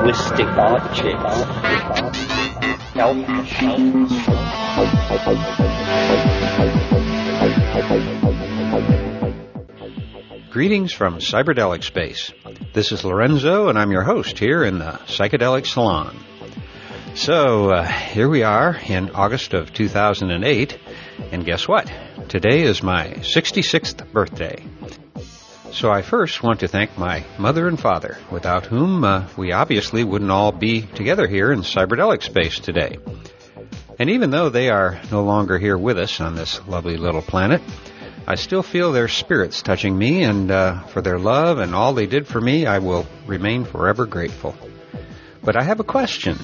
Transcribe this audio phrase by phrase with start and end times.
[0.00, 1.40] linguistic objects.
[10.50, 12.32] Greetings from Cyberdelic Space.
[12.72, 16.16] This is Lorenzo, and I'm your host here in the Psychedelic Salon.
[17.14, 20.78] So, uh, here we are in August of 2008,
[21.32, 21.92] and guess what?
[22.28, 24.64] Today is my 66th birthday.
[25.72, 30.04] So I first want to thank my mother and father, without whom uh, we obviously
[30.04, 32.98] wouldn't all be together here in Cyberdelic Space today.
[33.98, 37.62] And even though they are no longer here with us on this lovely little planet,
[38.26, 42.06] I still feel their spirits touching me, and uh, for their love and all they
[42.06, 44.56] did for me, I will remain forever grateful.
[45.42, 46.38] But I have a question.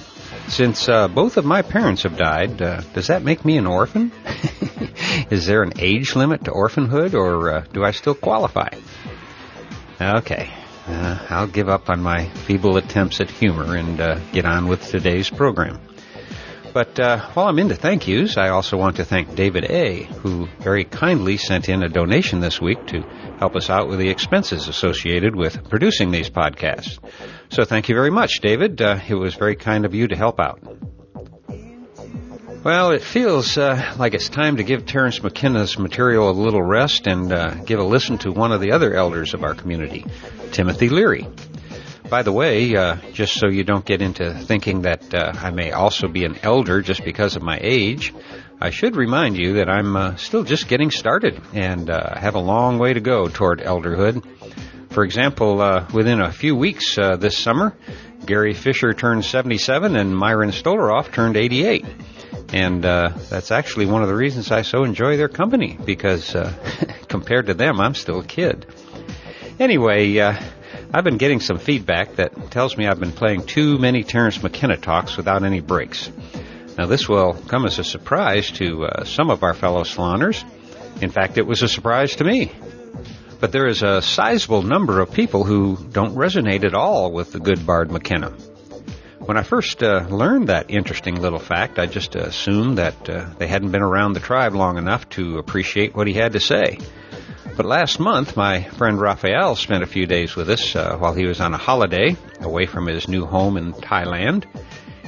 [0.48, 4.12] Since uh, both of my parents have died, uh, does that make me an orphan?
[5.30, 8.70] Is there an age limit to orphanhood, or uh, do I still qualify?
[10.00, 10.50] Okay,
[10.88, 14.82] uh, I'll give up on my feeble attempts at humor and uh, get on with
[14.82, 15.80] today's program.
[16.74, 20.46] But uh, while I'm into thank yous, I also want to thank David A., who
[20.58, 23.00] very kindly sent in a donation this week to
[23.38, 26.98] help us out with the expenses associated with producing these podcasts.
[27.48, 28.82] So thank you very much, David.
[28.82, 30.60] Uh, it was very kind of you to help out.
[32.62, 37.06] Well, it feels uh, like it's time to give Terence McKenna's material a little rest
[37.06, 40.04] and uh, give a listen to one of the other elders of our community,
[40.50, 41.26] Timothy Leary.
[42.08, 45.72] By the way, uh, just so you don't get into thinking that uh, I may
[45.72, 48.12] also be an elder just because of my age,
[48.60, 52.40] I should remind you that I'm uh, still just getting started and uh, have a
[52.40, 54.24] long way to go toward elderhood.
[54.90, 55.58] For example,
[55.92, 57.76] within a few weeks this summer,
[58.24, 61.84] Gary Fisher turned 77 and Myron Stolaroff turned 88.
[62.52, 66.52] And uh, that's actually one of the reasons I so enjoy their company, because uh,
[67.08, 68.66] compared to them, I'm still a kid.
[69.58, 70.40] Anyway, uh,
[70.92, 74.76] I've been getting some feedback that tells me I've been playing too many Terence McKenna
[74.76, 76.10] talks without any breaks.
[76.78, 80.44] Now, this will come as a surprise to uh, some of our fellow saloners.
[81.00, 82.52] In fact, it was a surprise to me.
[83.40, 87.40] But there is a sizable number of people who don't resonate at all with the
[87.40, 88.34] good Bard McKenna.
[89.26, 93.48] When I first uh, learned that interesting little fact, I just assumed that uh, they
[93.48, 96.78] hadn't been around the tribe long enough to appreciate what he had to say.
[97.56, 101.26] But last month, my friend Raphael spent a few days with us uh, while he
[101.26, 104.44] was on a holiday away from his new home in Thailand,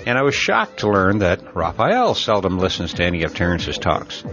[0.04, 4.24] and I was shocked to learn that Raphael seldom listens to any of Terence's talks.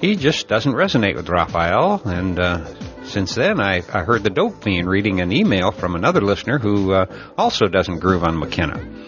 [0.00, 2.64] He just doesn't resonate with Raphael, and uh,
[3.04, 6.94] since then I, I heard the dope fiend reading an email from another listener who
[6.94, 7.04] uh,
[7.36, 9.04] also doesn't groove on McKenna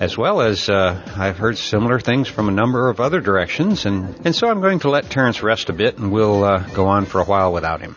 [0.00, 4.26] as well as uh, I've heard similar things from a number of other directions, and,
[4.26, 7.04] and so I'm going to let Terence rest a bit, and we'll uh, go on
[7.04, 7.96] for a while without him.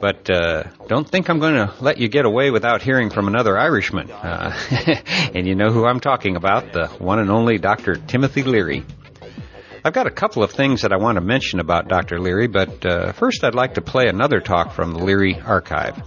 [0.00, 3.56] But uh, don't think I'm going to let you get away without hearing from another
[3.56, 4.10] Irishman.
[4.10, 4.54] Uh,
[5.34, 7.94] and you know who I'm talking about, the one and only Dr.
[7.94, 8.84] Timothy Leary.
[9.84, 12.18] I've got a couple of things that I want to mention about Dr.
[12.18, 16.02] Leary, but uh, first I'd like to play another talk from the Leary archive.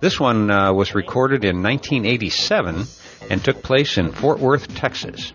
[0.00, 2.86] This one uh, was recorded in 1987
[3.28, 5.32] and took place in Fort Worth, Texas.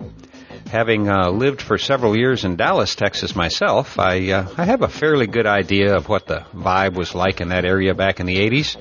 [0.71, 4.87] Having uh, lived for several years in Dallas, Texas myself, I, uh, I have a
[4.87, 8.37] fairly good idea of what the vibe was like in that area back in the
[8.37, 8.77] 80s.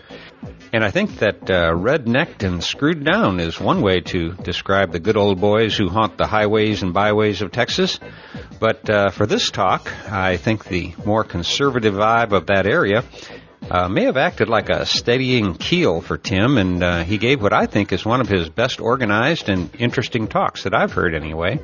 [0.72, 5.00] And I think that uh, rednecked and screwed down is one way to describe the
[5.00, 8.00] good old boys who haunt the highways and byways of Texas.
[8.58, 13.04] But uh, for this talk, I think the more conservative vibe of that area
[13.70, 17.52] uh, may have acted like a steadying keel for Tim, and uh, he gave what
[17.52, 21.60] I think is one of his best organized and interesting talks that I've heard anyway.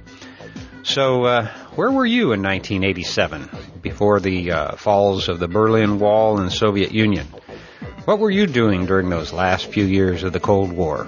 [0.85, 3.51] So, uh, where were you in 1987,
[3.83, 7.27] before the uh, falls of the Berlin Wall and the Soviet Union?
[8.05, 11.07] What were you doing during those last few years of the Cold War?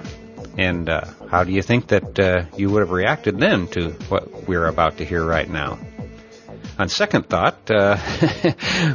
[0.57, 4.47] And uh, how do you think that uh, you would have reacted then to what
[4.47, 5.79] we're about to hear right now?
[6.81, 7.95] On second thought, uh,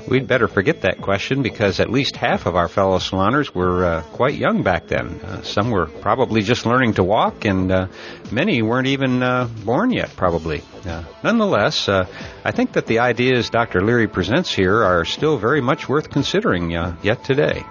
[0.08, 4.02] we'd better forget that question because at least half of our fellow saloners were uh,
[4.02, 5.06] quite young back then.
[5.20, 7.86] Uh, some were probably just learning to walk, and uh,
[8.32, 10.64] many weren't even uh, born yet, probably.
[10.84, 13.80] Uh, nonetheless, I think that the ideas Dr.
[13.80, 17.62] Leary presents here are still very much worth considering yet today.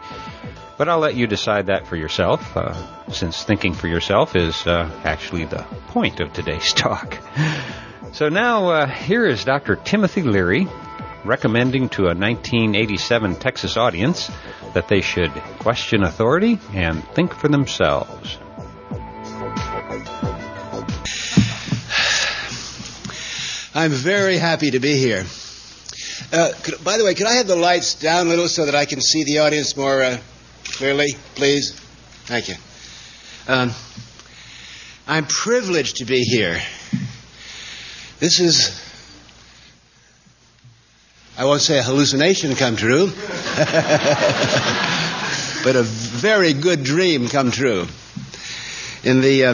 [0.77, 2.57] But I'll let you decide that for yourself,
[3.11, 7.19] since thinking for yourself is actually the point of today's talk.
[8.15, 9.75] So now uh, here is Dr.
[9.75, 10.69] Timothy Leary
[11.25, 14.31] recommending to a 1987 Texas audience
[14.73, 18.37] that they should question authority and think for themselves.
[23.75, 25.25] I'm very happy to be here.
[26.31, 28.75] Uh, could, by the way, could I have the lights down a little so that
[28.75, 30.17] I can see the audience more uh,
[30.63, 31.73] clearly, please?
[32.27, 32.55] Thank you.
[33.49, 33.71] Um,
[35.05, 36.61] I'm privileged to be here.
[38.25, 38.81] This is,
[41.37, 43.05] I won't say a hallucination come true,
[45.63, 47.85] but a very good dream come true.
[49.03, 49.53] In the uh,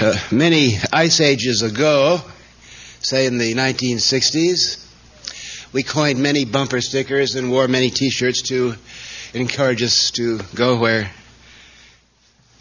[0.00, 2.22] uh, many ice ages ago,
[3.00, 4.82] say in the 1960s,
[5.74, 8.76] we coined many bumper stickers and wore many T-shirts to
[9.34, 11.10] encourage us to go where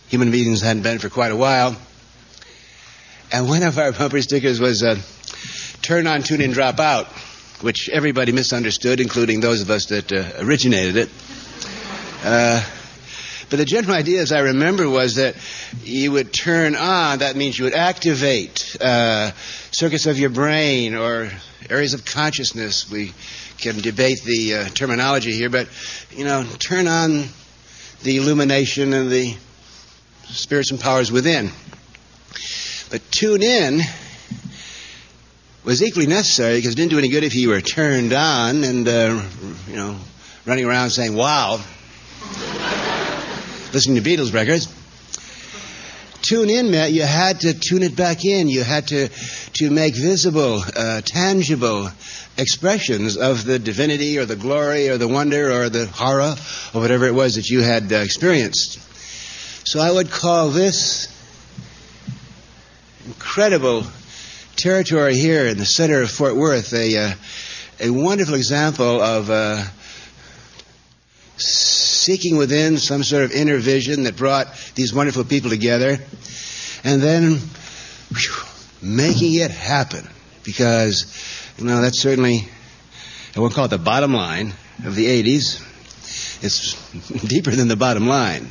[0.10, 1.78] human beings hadn't been for quite a while.
[3.36, 4.96] And one of our bumper stickers was uh,
[5.82, 7.08] turn on, tune in, drop out,
[7.60, 11.10] which everybody misunderstood, including those of us that uh, originated it.
[12.24, 12.64] Uh,
[13.50, 15.36] but the general idea, as I remember, was that
[15.84, 19.32] you would turn on, that means you would activate uh,
[19.70, 21.30] circuits of your brain or
[21.70, 22.90] areas of consciousness.
[22.90, 23.12] We
[23.58, 25.68] can debate the uh, terminology here, but,
[26.12, 27.26] you know, turn on
[28.02, 29.36] the illumination and the
[30.24, 31.52] spirits and powers within.
[32.96, 33.82] But tune in
[35.66, 38.88] was equally necessary because it didn't do any good if you were turned on and,
[38.88, 39.22] uh,
[39.68, 39.98] you know,
[40.46, 41.56] running around saying, wow,
[43.74, 44.74] listening to Beatles records.
[46.22, 48.48] Tune in meant you had to tune it back in.
[48.48, 49.10] You had to,
[49.56, 51.90] to make visible, uh, tangible
[52.38, 56.34] expressions of the divinity or the glory or the wonder or the horror
[56.74, 58.80] or whatever it was that you had uh, experienced.
[59.68, 61.10] So I would call this
[63.06, 63.86] incredible
[64.56, 67.14] territory here in the center of Fort Worth a, uh,
[67.80, 69.64] a wonderful example of uh,
[71.38, 76.00] seeking within some sort of inner vision that brought these wonderful people together
[76.84, 77.38] and then
[78.10, 78.44] whew,
[78.82, 80.08] making it happen.
[80.44, 81.06] Because,
[81.58, 82.48] you know, that's certainly,
[83.36, 84.54] I won't call it the bottom line
[84.84, 85.62] of the 80s.
[86.44, 88.50] It's deeper than the bottom line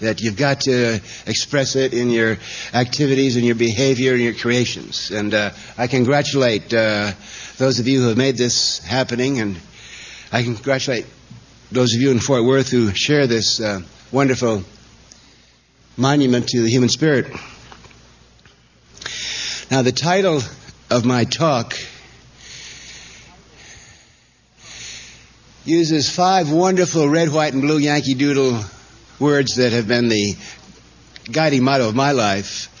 [0.00, 2.36] that you've got to express it in your
[2.74, 5.10] activities and your behavior and your creations.
[5.10, 7.12] And uh, I congratulate uh,
[7.58, 9.58] those of you who have made this happening, and
[10.32, 11.06] I congratulate
[11.72, 13.80] those of you in Fort Worth who share this uh,
[14.12, 14.62] wonderful
[15.96, 17.26] monument to the human spirit.
[19.70, 20.42] Now, the title
[20.90, 21.74] of my talk
[25.64, 28.62] uses five wonderful red, white, and blue Yankee Doodle
[29.18, 30.36] words that have been the
[31.30, 32.72] guiding motto of my life.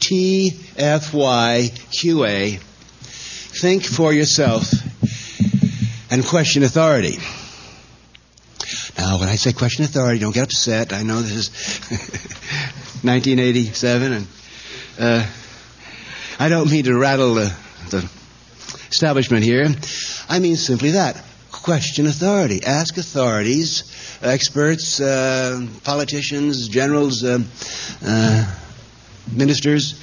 [0.00, 2.56] T F Y Q A.
[2.56, 4.72] Think for yourself
[6.10, 7.18] and question authority.
[8.98, 10.92] Now, when I say question authority, don't get upset.
[10.92, 11.48] I know this is
[13.02, 14.26] 1987, and
[14.98, 15.26] uh,
[16.38, 17.54] I don't mean to rattle the,
[17.90, 18.10] the
[18.90, 19.66] establishment here.
[20.28, 22.64] I mean simply that question authority.
[22.64, 23.84] Ask authorities,
[24.22, 27.38] experts, uh, politicians, generals, uh,
[28.04, 28.56] uh,
[29.32, 30.00] ministers.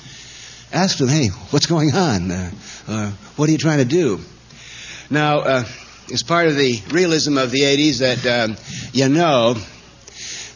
[0.71, 2.31] Ask them, hey, what's going on?
[2.31, 4.19] Uh, what are you trying to do?
[5.09, 5.63] Now, uh,
[6.09, 8.57] it's part of the realism of the 80s that um,
[8.91, 9.55] you know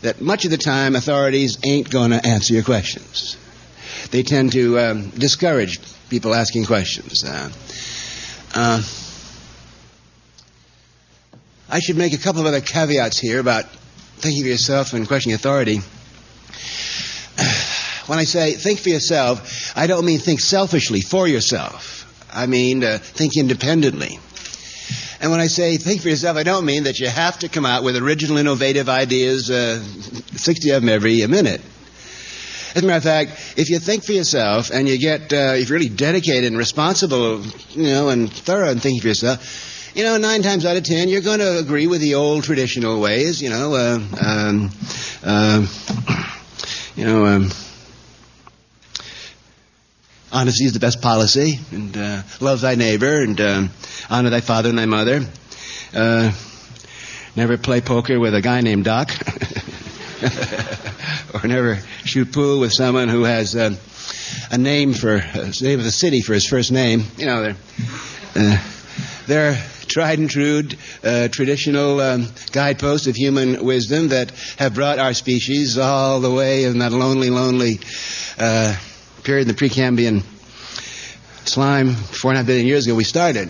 [0.02, 3.38] that much of the time authorities ain't going to answer your questions.
[4.12, 5.80] They tend to um, discourage
[6.10, 7.24] people asking questions.
[11.74, 13.64] I should make a couple of other caveats here about
[14.18, 15.80] thinking for yourself and questioning authority.
[18.08, 22.28] When I say think for yourself, I don't mean think selfishly for yourself.
[22.34, 24.20] I mean uh, think independently.
[25.22, 27.66] And when I say think for yourself, I don't mean that you have to come
[27.66, 29.82] out with original, innovative ideas, uh,
[30.36, 31.62] 60 of them every minute.
[32.76, 35.70] As a matter of fact, if you think for yourself and you get, uh, if
[35.70, 40.18] you're really dedicated and responsible, you know, and thorough in thinking for yourself, you know,
[40.18, 43.42] nine times out of ten, you're going to agree with the old traditional ways.
[43.42, 44.72] You know, uh, um,
[45.24, 45.68] uh,
[46.96, 47.50] you know, um,
[50.32, 53.70] honesty is the best policy, and uh, love thy neighbor, and um,
[54.10, 55.22] honor thy father and thy mother.
[55.94, 56.32] Uh,
[57.36, 59.12] never play poker with a guy named Doc,
[61.34, 63.76] or never shoot pool with someone who has uh,
[64.52, 67.04] a name for uh, name of the city for his first name.
[67.18, 67.54] You know.
[68.34, 68.58] Uh,
[69.28, 69.56] they're
[69.92, 70.64] tried and true
[71.04, 76.64] uh, traditional um, guideposts of human wisdom that have brought our species all the way
[76.64, 77.80] in that lonely, lonely
[78.40, 78.76] uh,
[79.24, 80.24] period in the Precambrian
[81.46, 83.50] slime four and a half billion years ago we started.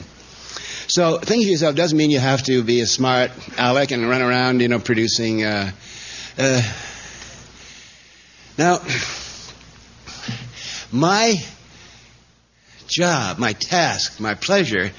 [0.88, 4.22] So thinking to yourself doesn't mean you have to be a smart aleck and run
[4.22, 5.44] around, you know, producing.
[5.44, 5.72] Uh,
[6.38, 6.62] uh,
[8.58, 8.80] now,
[10.92, 11.36] my
[12.92, 14.92] job, my task, my pleasure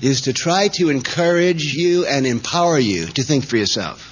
[0.00, 4.06] is to try to encourage you and empower you to think for yourself.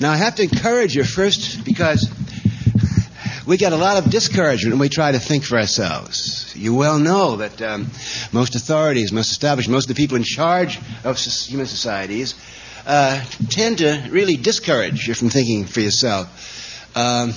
[0.00, 2.08] Now, I have to encourage you first because
[3.46, 6.54] we get a lot of discouragement when we try to think for ourselves.
[6.56, 7.90] You well know that um,
[8.32, 12.34] most authorities, most established, most of the people in charge of human societies
[12.86, 16.96] uh, tend to really discourage you from thinking for yourself.
[16.96, 17.34] Um,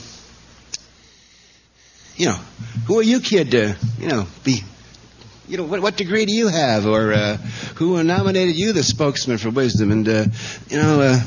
[2.15, 2.39] you know,
[2.87, 4.63] who are you, kid, to you know be
[5.47, 7.37] you know, what, what degree do you have, or uh,
[7.75, 9.91] who nominated you the spokesman for wisdom?
[9.91, 10.25] And uh,
[10.69, 11.19] you know, uh,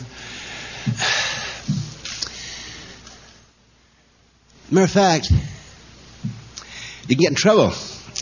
[4.70, 7.72] matter of fact, you can get in trouble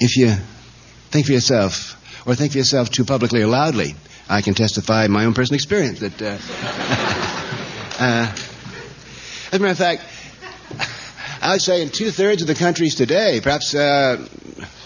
[0.00, 0.34] if you
[1.10, 3.94] think for yourself, or think for yourself too publicly or loudly.
[4.30, 6.22] I can testify my own personal experience that.
[6.22, 6.38] Uh,
[7.98, 8.36] uh,
[9.50, 10.02] as a matter of fact,
[11.48, 14.18] I would say in two thirds of the countries today, perhaps uh,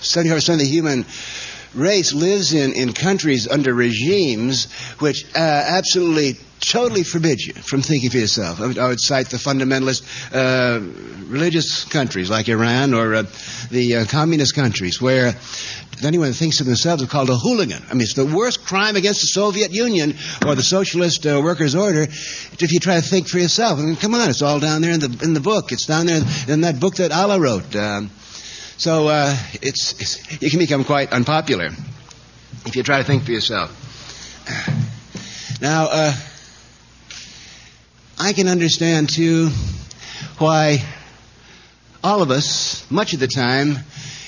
[0.01, 1.05] 70% of the human
[1.75, 8.11] race lives in, in countries under regimes which uh, absolutely totally forbid you from thinking
[8.11, 8.61] for yourself.
[8.61, 10.03] I would, I would cite the fundamentalist
[10.33, 10.81] uh,
[11.29, 13.23] religious countries like Iran or uh,
[13.71, 15.35] the uh, communist countries where
[16.03, 17.83] anyone thinks of themselves is called a hooligan.
[17.91, 20.15] I mean, it's the worst crime against the Soviet Union
[20.47, 23.79] or the Socialist uh, Workers' Order if you try to think for yourself.
[23.79, 25.73] I mean, come on, it's all down there in the in the book.
[25.73, 27.75] It's down there in that book that Allah wrote.
[27.75, 28.11] Um,
[28.79, 31.71] so uh, it's, it's, it can become quite unpopular
[32.67, 33.71] if you try to think for yourself.
[35.61, 36.13] Now, uh,
[38.23, 39.49] I can understand too
[40.39, 40.85] why
[42.05, 43.79] all of us, much of the time,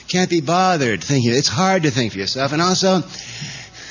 [0.09, 1.31] can't be bothered thinking.
[1.31, 3.03] It's hard to think for yourself, and also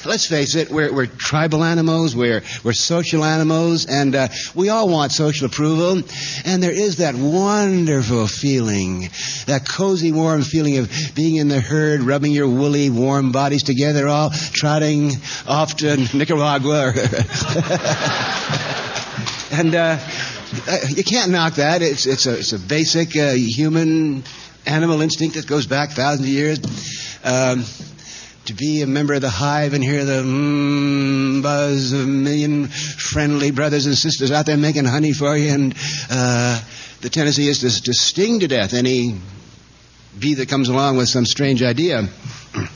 [0.06, 4.90] let's face it, we're, we're tribal animals, we're, we're social animals, and uh, we all
[4.90, 6.02] want social approval.
[6.44, 9.04] And there is that wonderful feeling,
[9.48, 14.10] that cozy, warm feeling of being in the herd, rubbing your woolly, warm bodies together,
[14.10, 15.12] all trotting
[15.48, 16.92] off to Nicaragua.
[19.54, 20.00] and uh,
[20.68, 21.82] uh, you can't knock that.
[21.82, 24.24] It's, it's, a, it's a basic uh, human
[24.66, 26.60] animal instinct that goes back thousands of years.
[27.24, 27.64] Um,
[28.46, 32.68] to be a member of the hive and hear the mm, buzz of a million
[32.68, 35.74] friendly brothers and sisters out there making honey for you, and
[36.10, 36.62] uh,
[37.00, 39.16] the tendency is to, to sting to death any
[40.20, 42.04] bee that comes along with some strange idea.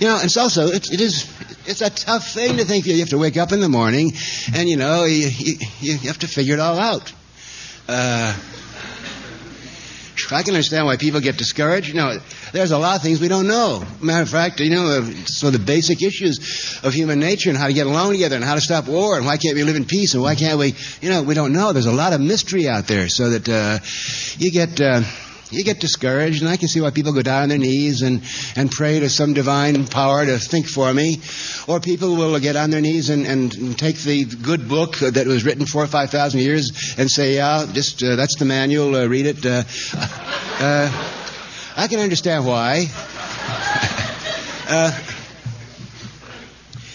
[0.00, 1.33] You know, it's also it, it is
[1.66, 4.12] it's a tough thing to think you have to wake up in the morning,
[4.54, 7.12] and you know you you, you have to figure it all out.
[7.88, 8.36] Uh,
[10.30, 11.88] I can understand why people get discouraged.
[11.88, 12.18] You know,
[12.52, 13.84] there's a lot of things we don't know.
[14.00, 17.72] Matter of fact, you know, so the basic issues of human nature and how to
[17.72, 20.14] get along together and how to stop war and why can't we live in peace
[20.14, 21.72] and why can't we, you know, we don't know.
[21.72, 23.78] There's a lot of mystery out there so that uh,
[24.38, 24.80] you get.
[24.80, 25.02] Uh,
[25.54, 28.22] you get discouraged, and I can see why people go down on their knees and,
[28.56, 31.20] and pray to some divine power to think for me.
[31.66, 35.44] Or people will get on their knees and, and take the good book that was
[35.44, 39.06] written four or five thousand years and say, yeah, just uh, that's the manual, uh,
[39.06, 39.44] read it.
[39.44, 39.62] Uh,
[40.60, 41.20] uh
[41.76, 42.86] I can understand why.
[44.68, 45.00] uh,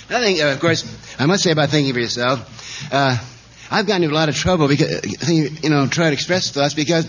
[0.09, 0.85] I think, uh, of course,
[1.19, 3.17] I must say about thinking for yourself, uh,
[3.71, 7.05] I've gotten into a lot of trouble because, you know, trying to express thoughts because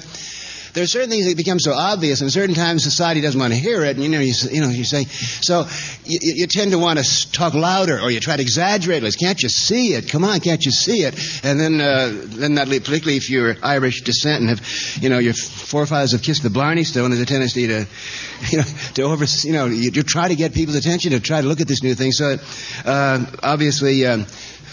[0.72, 3.58] there are certain things that become so obvious, and certain times society doesn't want to
[3.58, 5.66] hear it, and you know, you, you know, you say, so
[6.04, 9.16] you, you tend to want to talk louder, or you try to exaggerate it.
[9.18, 10.08] Can't you see it?
[10.08, 11.14] Come on, can't you see it?
[11.44, 15.34] And then, uh, then that, particularly if you're Irish descent and have, you know, your
[15.34, 17.86] forefathers have kissed the Blarney Stone, there's a tendency to,
[18.50, 21.40] you know, to over, you know, you, you try to get people's attention to try
[21.40, 22.12] to look at this new thing.
[22.12, 22.36] So,
[22.84, 24.06] uh, obviously.
[24.06, 24.26] Um,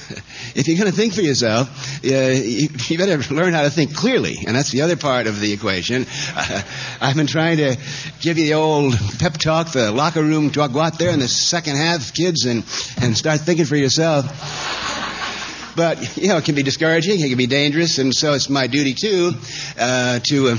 [0.55, 1.69] if you're going to think for yourself,
[2.03, 4.37] uh, you, better learn how to think clearly.
[4.45, 6.05] And that's the other part of the equation.
[6.35, 6.61] Uh,
[7.01, 7.77] I've been trying to
[8.21, 10.73] give you the old pep talk, the locker room talk.
[10.73, 12.63] Go out there in the second half, kids, and,
[13.01, 14.25] and start thinking for yourself.
[15.75, 18.65] But, you know, it can be discouraging, it can be dangerous, and so it's my
[18.67, 19.31] duty, too,
[19.77, 20.57] uh, to.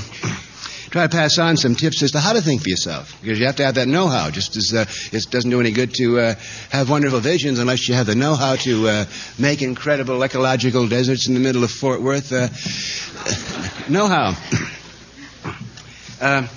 [0.91, 3.45] Try to pass on some tips as to how to think for yourself because you
[3.45, 4.31] have to have that know-how.
[4.31, 6.35] Just as uh, it doesn't do any good to uh,
[6.71, 9.05] have wonderful visions unless you have the know-how to uh,
[9.37, 12.33] make incredible ecological deserts in the middle of Fort Worth.
[12.33, 12.47] Uh,
[13.89, 14.35] know-how.
[16.19, 16.47] Uh,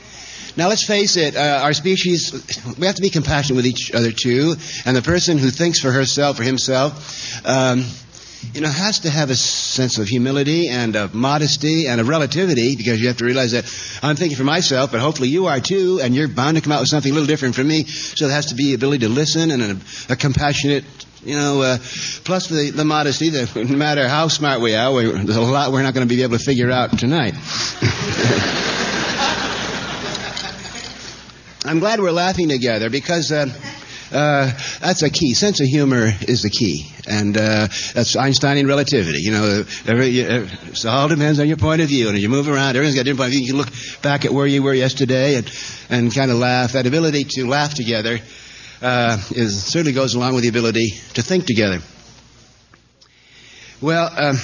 [0.56, 2.32] now, let's face it, uh, our species,
[2.78, 4.54] we have to be compassionate with each other too.
[4.86, 7.84] And the person who thinks for herself or himself, um,
[8.52, 12.76] you know, has to have a sense of humility and of modesty and of relativity
[12.76, 13.64] because you have to realize that
[14.02, 16.80] I'm thinking for myself, but hopefully you are too, and you're bound to come out
[16.80, 17.84] with something a little different from me.
[17.84, 20.84] So there has to be ability to listen and a, a compassionate,
[21.24, 21.78] you know, uh,
[22.24, 25.72] plus the, the modesty that no matter how smart we are, we, there's a lot
[25.72, 27.34] we're not going to be able to figure out tonight.
[31.64, 33.30] I'm glad we're laughing together because.
[33.32, 33.46] Uh,
[34.12, 35.32] Uh, that's a key.
[35.32, 39.20] Sense of humor is the key, and uh, that's Einsteinian relativity.
[39.20, 42.08] You know, every, it all depends on your point of view.
[42.08, 43.40] And as you move around, everyone's got a different point of view.
[43.40, 45.50] You can look back at where you were yesterday and
[45.88, 46.72] and kind of laugh.
[46.72, 48.18] That ability to laugh together
[48.82, 51.80] uh, is certainly goes along with the ability to think together.
[53.80, 54.12] Well.
[54.14, 54.36] Um,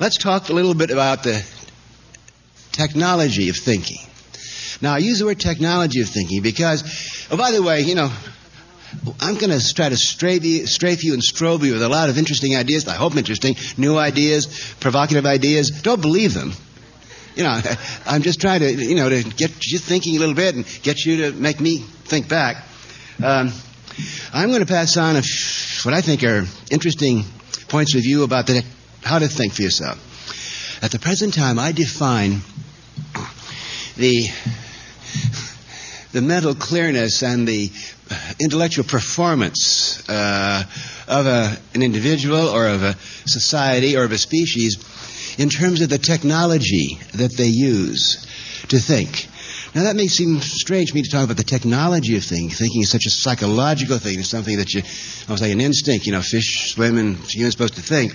[0.00, 1.44] let's talk a little bit about the
[2.72, 3.98] technology of thinking.
[4.82, 8.12] Now, I use the word technology of thinking because, oh, by the way, you know,
[9.20, 12.08] I'm going to try to strafe you, strafe you and strobe you with a lot
[12.08, 12.88] of interesting ideas.
[12.88, 15.70] I hope interesting, new ideas, provocative ideas.
[15.82, 16.52] Don't believe them.
[17.36, 17.60] You know,
[18.06, 21.04] I'm just trying to, you know, to get you thinking a little bit and get
[21.04, 22.64] you to make me think back.
[23.22, 23.52] Um,
[24.32, 27.24] I'm going to pass on what I think are interesting
[27.68, 28.64] points of view about the,
[29.02, 30.82] how to think for yourself.
[30.82, 32.40] At the present time, I define
[33.96, 34.28] the
[36.12, 37.70] the mental clearness and the
[38.38, 40.62] intellectual performance uh,
[41.08, 42.94] of a, an individual or of a
[43.26, 44.76] society or of a species
[45.38, 48.26] in terms of the technology that they use
[48.68, 49.28] to think.
[49.74, 52.50] Now that may seem strange to me to talk about the technology of thinking.
[52.50, 54.18] Thinking is such a psychological thing.
[54.18, 54.82] It's something that you,
[55.28, 56.04] I was like an instinct.
[56.04, 58.14] You know, fish swim and humans supposed to think.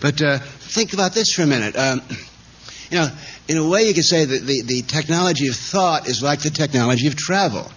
[0.00, 1.76] But uh, think about this for a minute.
[1.76, 2.02] Um,
[2.90, 3.10] you know,
[3.48, 6.50] in a way, you could say that the, the technology of thought is like the
[6.50, 7.70] technology of travel.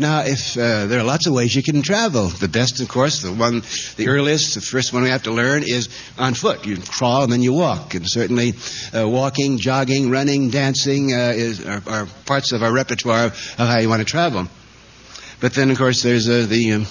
[0.00, 3.22] Now, if uh, there are lots of ways you can travel, the best, of course,
[3.22, 3.62] the one,
[3.96, 6.64] the earliest, the first one we have to learn is on foot.
[6.64, 8.54] You crawl and then you walk, and certainly
[8.94, 13.78] uh, walking, jogging, running, dancing uh, is are, are, parts of our repertoire of how
[13.78, 14.46] you want to travel.
[15.40, 16.86] But then, of course, there's uh, the um,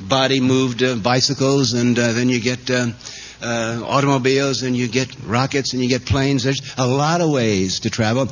[0.00, 2.70] body moved uh, bicycles, and uh, then you get
[3.42, 6.44] uh, automobiles and you get rockets and you get planes.
[6.44, 8.28] There's a lot of ways to travel,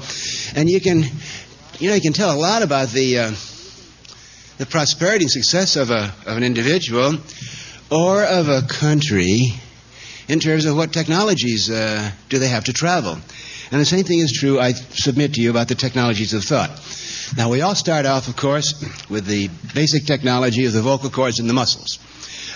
[0.54, 1.04] and you can,
[1.78, 3.32] you know, you can tell a lot about the uh,
[4.58, 7.18] the prosperity and success of a of an individual
[7.90, 9.52] or of a country
[10.28, 13.18] in terms of what technologies uh, do they have to travel.
[13.70, 16.70] And the same thing is true, I submit to you, about the technologies of thought.
[17.36, 18.74] Now, we all start off, of course,
[19.08, 21.98] with the basic technology of the vocal cords and the muscles.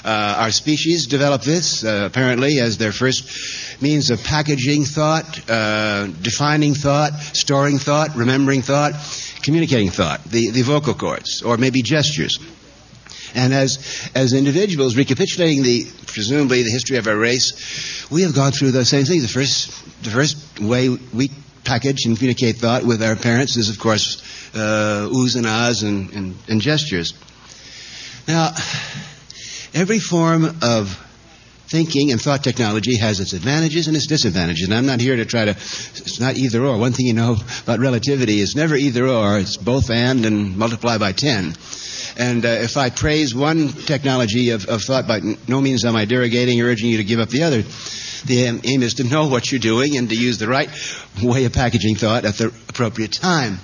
[0.06, 6.06] Uh, our species developed this, uh, apparently, as their first means of packaging thought, uh,
[6.22, 8.92] defining thought, storing thought, remembering thought,
[9.42, 12.38] communicating thought, the, the vocal cords, or maybe gestures.
[13.34, 18.52] And as, as individuals, recapitulating the, presumably, the history of our race, we have gone
[18.52, 19.22] through those same things.
[19.22, 21.32] The first, the first way we
[21.64, 24.22] package and communicate thought with our parents is, of course,
[24.54, 27.12] uh, oohs and ahs and, and, and gestures.
[28.28, 28.52] Now,
[29.76, 30.88] Every form of
[31.68, 34.64] thinking and thought technology has its advantages and its disadvantages.
[34.64, 36.78] And I'm not here to try to, it's not either or.
[36.78, 40.96] One thing you know about relativity is never either or, it's both and and multiply
[40.96, 41.54] by 10.
[42.16, 46.06] And uh, if I praise one technology of, of thought, by no means am I
[46.06, 47.60] derogating or urging you to give up the other.
[47.60, 50.70] The aim is to know what you're doing and to use the right
[51.22, 53.58] way of packaging thought at the appropriate time.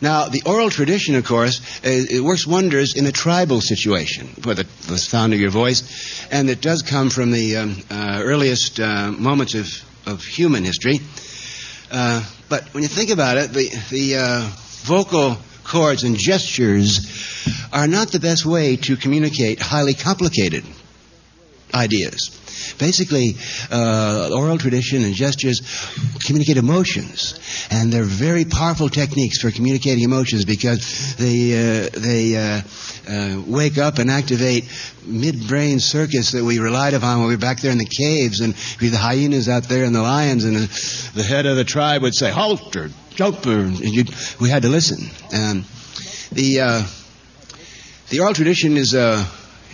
[0.00, 4.54] Now, the oral tradition, of course, uh, it works wonders in a tribal situation, where
[4.54, 8.78] the, the sound of your voice, and it does come from the um, uh, earliest
[8.78, 9.66] uh, moments of,
[10.06, 11.00] of human history.
[11.90, 14.50] Uh, but when you think about it, the, the uh,
[14.84, 20.64] vocal chords and gestures are not the best way to communicate highly complicated
[21.74, 22.30] ideas.
[22.78, 23.36] Basically,
[23.70, 25.60] uh, oral tradition and gestures
[26.24, 27.38] communicate emotions,
[27.70, 32.60] and they're very powerful techniques for communicating emotions because they uh, they uh,
[33.08, 34.64] uh wake up and activate
[35.06, 38.54] midbrain circuits that we relied upon when we were back there in the caves, and
[38.54, 42.14] the hyenas out there and the lions, and the, the head of the tribe would
[42.14, 43.70] say "halt" or "jump," or
[44.40, 44.98] we had to listen.
[45.32, 45.64] And
[46.32, 46.86] the uh,
[48.10, 49.24] the oral tradition is uh,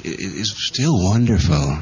[0.04, 1.78] is still wonderful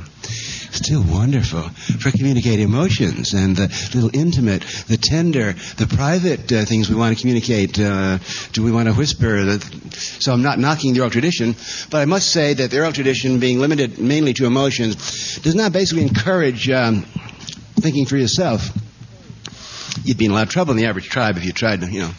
[0.72, 6.88] still wonderful for communicating emotions and the little intimate, the tender, the private uh, things
[6.88, 7.78] we want to communicate.
[7.78, 8.18] Uh,
[8.52, 9.58] do we want to whisper?
[9.90, 11.54] So I'm not knocking the oral tradition,
[11.90, 15.72] but I must say that the oral tradition, being limited mainly to emotions, does not
[15.72, 17.02] basically encourage um,
[17.76, 18.68] thinking for yourself.
[20.04, 21.90] You'd be in a lot of trouble in the average tribe if you tried to,
[21.90, 22.10] you know,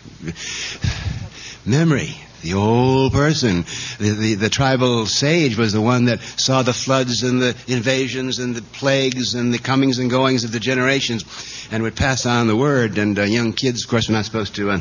[1.66, 3.66] memory the old person.
[4.00, 8.40] The, the, the, tribal sage was the one that saw the floods and the invasions
[8.40, 11.24] and the plagues and the comings and goings of the generations
[11.72, 12.98] and would pass on the word.
[12.98, 14.80] And uh, young kids, of course, were not supposed to, uh,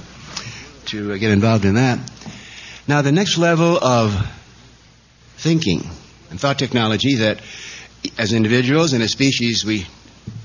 [0.87, 1.99] to uh, get involved in that.
[2.89, 4.15] Now, the next level of
[5.37, 5.89] thinking
[6.31, 7.41] and thought technology that
[8.19, 9.87] as individuals and as species we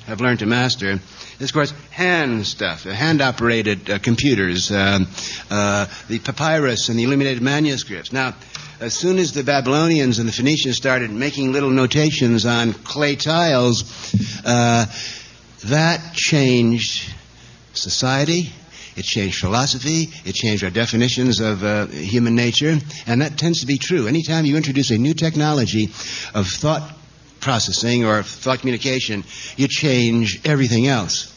[0.07, 0.99] have learned to master
[1.39, 5.07] is, of course, hand stuff, hand operated uh, computers, um,
[5.49, 8.13] uh, the papyrus and the illuminated manuscripts.
[8.13, 8.35] Now,
[8.79, 13.83] as soon as the Babylonians and the Phoenicians started making little notations on clay tiles,
[14.45, 14.85] uh,
[15.65, 17.13] that changed
[17.73, 18.51] society.
[18.95, 20.09] It changed philosophy.
[20.23, 22.77] It changed our definitions of uh, human nature.
[23.07, 24.07] And that tends to be true.
[24.07, 25.89] Anytime you introduce a new technology
[26.33, 26.94] of thought
[27.45, 29.23] processing or thought communication,
[29.55, 31.31] you change everything else.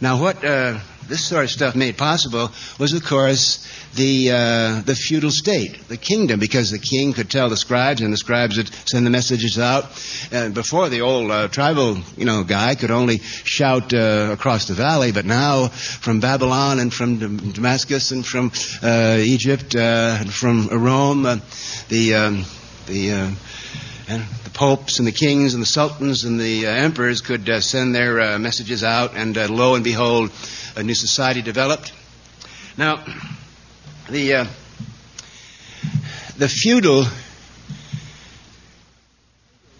[0.00, 3.66] Now, what uh, this sort of stuff made possible was, of course,
[3.96, 8.12] the uh, the feudal state, the kingdom, because the king could tell the scribes, and
[8.12, 9.84] the scribes would send the messages out.
[10.30, 14.74] And before, the old uh, tribal, you know, guy could only shout uh, across the
[14.74, 17.18] valley, but now, from Babylon and from
[17.52, 21.24] Damascus and from uh, Egypt uh, and from Rome,
[21.88, 22.44] the um,
[22.86, 23.34] the
[24.08, 24.24] and
[24.58, 28.20] popes and the kings and the sultans and the uh, emperors could uh, send their
[28.20, 30.32] uh, messages out, and uh, lo and behold,
[30.74, 31.92] a new society developed.
[32.76, 33.04] Now,
[34.10, 34.46] the uh,
[36.38, 37.04] the feudal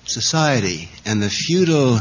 [0.05, 1.99] society and the feudal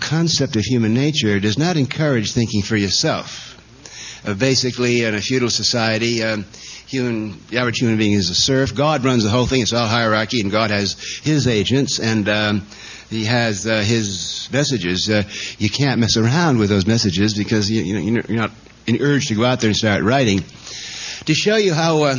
[0.00, 3.60] concept of human nature does not encourage thinking for yourself.
[4.24, 6.46] Uh, basically, in a feudal society, um,
[6.86, 8.74] human, the average human being is a serf.
[8.74, 9.62] God runs the whole thing.
[9.62, 12.66] It's all hierarchy, and God has His agents, and um,
[13.10, 15.10] He has uh, His messages.
[15.10, 15.24] Uh,
[15.58, 18.52] you can't mess around with those messages because you, you know, you're not
[19.00, 20.44] urged to go out there and start writing.
[21.26, 22.16] To show you how uh,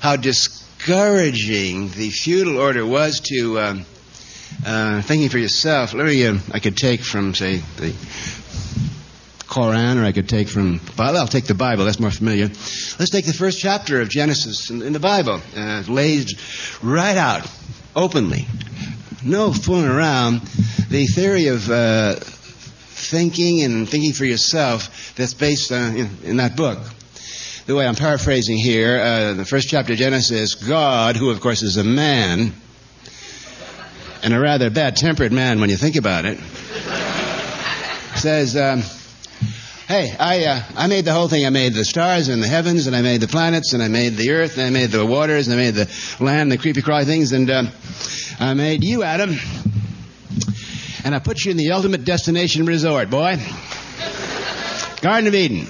[0.00, 3.86] how discouraging the feudal order was to um,
[4.66, 7.94] uh, thinking for yourself, let me, uh, I could take from, say, the
[9.48, 12.46] Koran, or I could take from, well, I'll take the Bible, that's more familiar.
[12.46, 15.40] Let's take the first chapter of Genesis in, in the Bible.
[15.56, 17.50] Uh, lays right out,
[17.94, 18.46] openly,
[19.24, 20.40] no fooling around,
[20.88, 26.56] the theory of uh, thinking and thinking for yourself that's based on, in, in that
[26.56, 26.78] book
[27.66, 31.62] the way I'm paraphrasing here, uh, the first chapter of Genesis, God, who of course
[31.62, 32.52] is a man,
[34.22, 36.38] and a rather bad tempered man when you think about it,
[38.16, 38.82] says, um,
[39.88, 41.44] Hey, I, uh, I made the whole thing.
[41.44, 44.16] I made the stars and the heavens, and I made the planets, and I made
[44.16, 45.90] the earth, and I made the waters, and I made the
[46.20, 47.64] land, and the creepy crawly things, and uh,
[48.38, 49.34] I made you, Adam,
[51.04, 53.36] and I put you in the ultimate destination resort, boy.
[55.00, 55.66] Garden of Eden.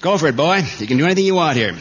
[0.00, 0.62] Go for it, boy.
[0.78, 1.78] You can do anything you want here.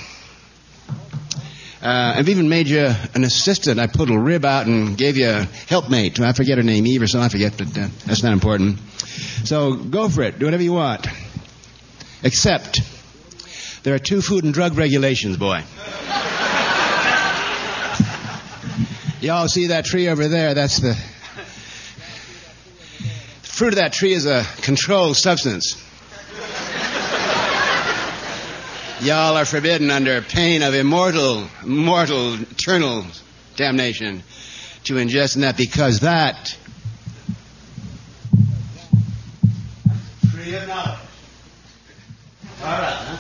[1.82, 3.80] Uh, I've even made you an assistant.
[3.80, 6.20] I put a rib out and gave you a helpmate.
[6.20, 7.26] I forget her name, Eve or something.
[7.26, 8.78] I forget, but uh, that's not important.
[9.46, 10.38] So go for it.
[10.38, 11.08] Do whatever you want.
[12.22, 12.82] Except
[13.82, 15.64] there are two food and drug regulations, boy.
[19.22, 20.54] Y'all see that tree over there?
[20.54, 20.94] That's the
[23.42, 25.84] fruit of that tree is a controlled substance.
[29.02, 33.04] Y'all are forbidden under pain of immortal, mortal, eternal
[33.56, 34.22] damnation
[34.84, 36.56] to ingest in that because that
[40.32, 41.00] tree of knowledge.
[42.64, 43.18] All right, huh?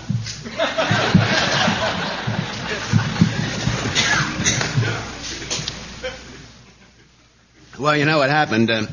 [7.80, 8.86] well, you know what happened uh,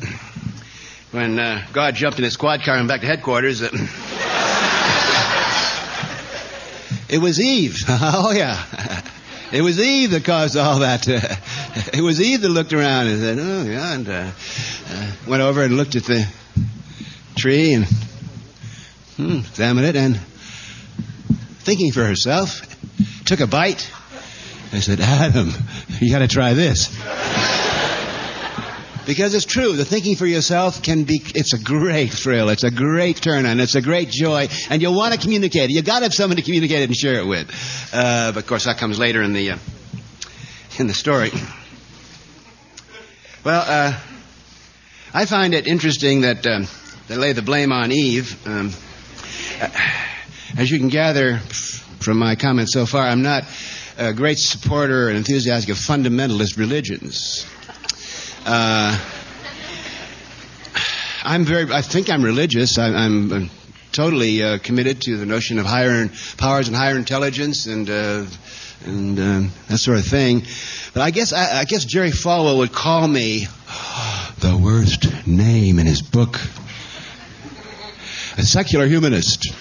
[1.10, 3.60] when uh, God jumped in his quad car and back to headquarters.
[3.60, 3.68] Uh,
[7.08, 7.76] it was Eve.
[7.88, 9.02] oh yeah.
[9.50, 11.06] It was Eve that caused all that.
[11.92, 14.30] It was Eve that looked around and said, "Oh yeah," and uh,
[14.90, 16.26] uh, went over and looked at the
[17.36, 17.86] tree and
[19.16, 20.18] hmm, examined it, and
[21.60, 22.62] thinking for herself,
[23.26, 23.90] took a bite
[24.72, 25.52] and said, "Adam,
[26.00, 26.88] you got to try this."
[29.08, 32.70] Because it's true, the thinking for yourself can be, it's a great thrill, it's a
[32.70, 35.72] great turn on, it's a great joy, and you'll want to communicate it.
[35.72, 37.48] You've got to have someone to communicate it and share it with.
[37.90, 39.58] Uh, but of course, that comes later in the, uh,
[40.78, 41.30] in the story.
[43.44, 43.98] Well, uh,
[45.14, 46.66] I find it interesting that um,
[47.06, 48.46] they lay the blame on Eve.
[48.46, 48.74] Um,
[50.58, 53.44] as you can gather from my comments so far, I'm not
[53.96, 57.46] a great supporter and enthusiastic of fundamentalist religions.
[58.50, 58.98] Uh,
[61.22, 61.70] I'm very.
[61.70, 62.78] I think I'm religious.
[62.78, 63.50] I, I'm, I'm
[63.92, 66.08] totally uh, committed to the notion of higher
[66.38, 68.24] powers and higher intelligence and uh,
[68.86, 70.44] and um, that sort of thing.
[70.94, 73.40] But I guess I, I guess Jerry Falwell would call me
[74.38, 76.40] the worst name in his book,
[78.38, 79.52] a secular humanist.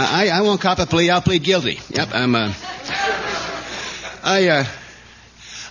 [0.00, 1.10] I, I won't cop a plea.
[1.10, 1.80] I'll plead guilty.
[1.90, 2.34] Yep, I'm.
[2.34, 2.54] Uh,
[4.22, 4.64] I, uh,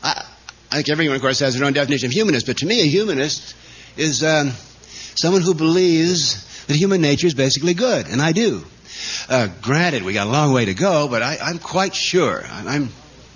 [0.03, 0.25] I,
[0.71, 2.85] I think everyone, of course, has their own definition of humanist, but to me, a
[2.85, 3.55] humanist
[3.95, 4.51] is um,
[5.15, 8.65] someone who believes that human nature is basically good, and I do.
[9.29, 12.43] Uh, granted, we got a long way to go, but I, am quite sure.
[12.45, 12.89] I'm,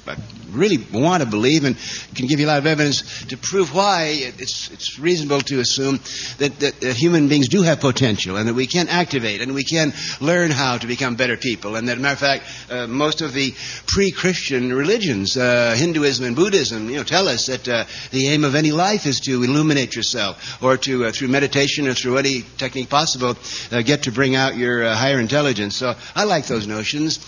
[0.07, 0.15] I
[0.51, 1.77] really want to believe and
[2.15, 5.97] can give you a lot of evidence to prove why it's, it's reasonable to assume
[6.39, 9.63] that, that, that, human beings do have potential and that we can activate and we
[9.63, 11.75] can learn how to become better people.
[11.75, 13.53] And that, matter of fact, uh, most of the
[13.87, 18.55] pre-Christian religions, uh, Hinduism and Buddhism, you know, tell us that uh, the aim of
[18.55, 22.89] any life is to illuminate yourself or to, uh, through meditation or through any technique
[22.89, 23.37] possible,
[23.71, 25.75] uh, get to bring out your uh, higher intelligence.
[25.75, 27.19] So I like those notions.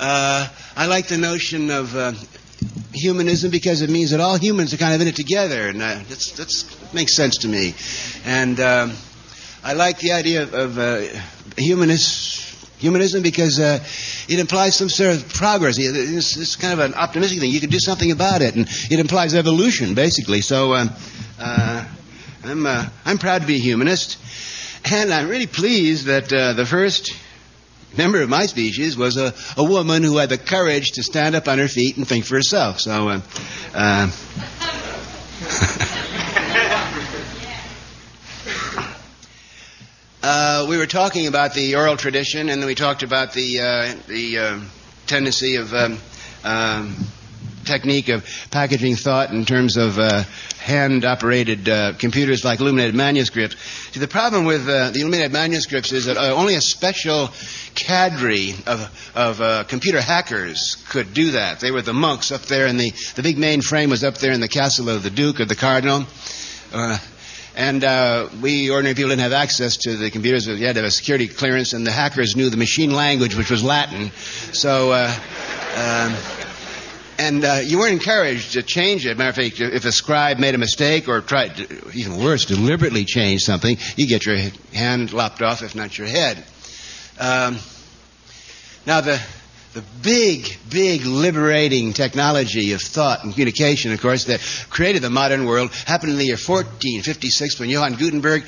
[0.00, 1.94] I like the notion of
[2.94, 6.00] humanism because it means that all humans are kind of in it together, and uh,
[6.08, 7.74] that's, that's that makes sense to me.
[8.24, 8.92] And um,
[9.62, 11.02] I like the idea of, of uh,
[11.56, 12.40] humanist,
[12.78, 13.80] humanism because uh,
[14.28, 15.76] it implies some sort of progress.
[15.78, 17.50] It's, it's, kind of an optimistic thing.
[17.50, 20.40] You can do something about it, and it implies evolution, basically.
[20.40, 20.90] So um,
[21.38, 21.84] uh,
[22.44, 24.18] I'm uh, I'm proud to be a humanist,
[24.84, 27.12] and I'm really pleased that uh, the first
[27.96, 31.48] member of my species was a, a woman who had the courage to stand up
[31.48, 32.80] on her feet and think for herself.
[32.80, 33.20] So, uh,
[33.74, 34.10] uh,
[40.22, 43.94] uh, we were talking about the oral tradition, and then we talked about the uh,
[44.06, 44.60] the uh,
[45.06, 45.98] tendency of um,
[46.44, 46.96] um,
[47.64, 50.24] technique of packaging thought in terms of uh,
[50.58, 53.56] hand-operated uh, computers like illuminated manuscripts.
[53.92, 57.30] See, the problem with uh, the illuminated manuscripts is that uh, only a special
[57.74, 61.60] cadre of, of uh, computer hackers could do that.
[61.60, 64.40] They were the monks up there, and the, the big mainframe was up there in
[64.40, 66.06] the castle of the Duke or the Cardinal.
[66.72, 66.98] Uh,
[67.56, 70.46] and uh, we ordinary people didn't have access to the computers.
[70.46, 73.50] You had to have a security clearance, and the hackers knew the machine language, which
[73.50, 74.10] was Latin.
[74.52, 75.14] So, uh,
[75.76, 76.43] um,
[77.18, 79.16] and uh, you weren't encouraged to change it.
[79.16, 83.04] Matter of fact, if a scribe made a mistake or tried, to, even worse, deliberately
[83.04, 84.36] change something, you get your
[84.72, 86.44] hand lopped off, if not your head.
[87.18, 87.58] Um,
[88.86, 89.20] now, the,
[89.72, 95.46] the big, big liberating technology of thought and communication, of course, that created the modern
[95.46, 98.44] world happened in the year 1456 when Johann Gutenberg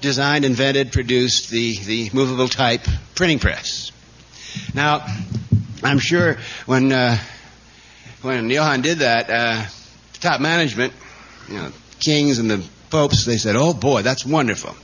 [0.00, 2.82] designed, invented, produced the, the movable type
[3.14, 3.92] printing press.
[4.74, 5.06] Now,
[5.82, 7.18] I'm sure when, uh,
[8.22, 9.64] when Johann did that, uh,
[10.20, 10.92] top management,
[11.48, 14.74] you know, kings and the popes, they said, oh boy, that's wonderful.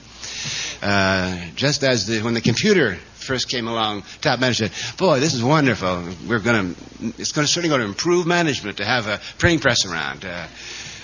[0.82, 5.34] Uh, just as the, when the computer first came along, top management said, "Boy, this
[5.34, 6.08] is wonderful.
[6.26, 6.80] We're going to.
[7.18, 10.46] It's going to certainly going to improve management to have a printing press around." Uh,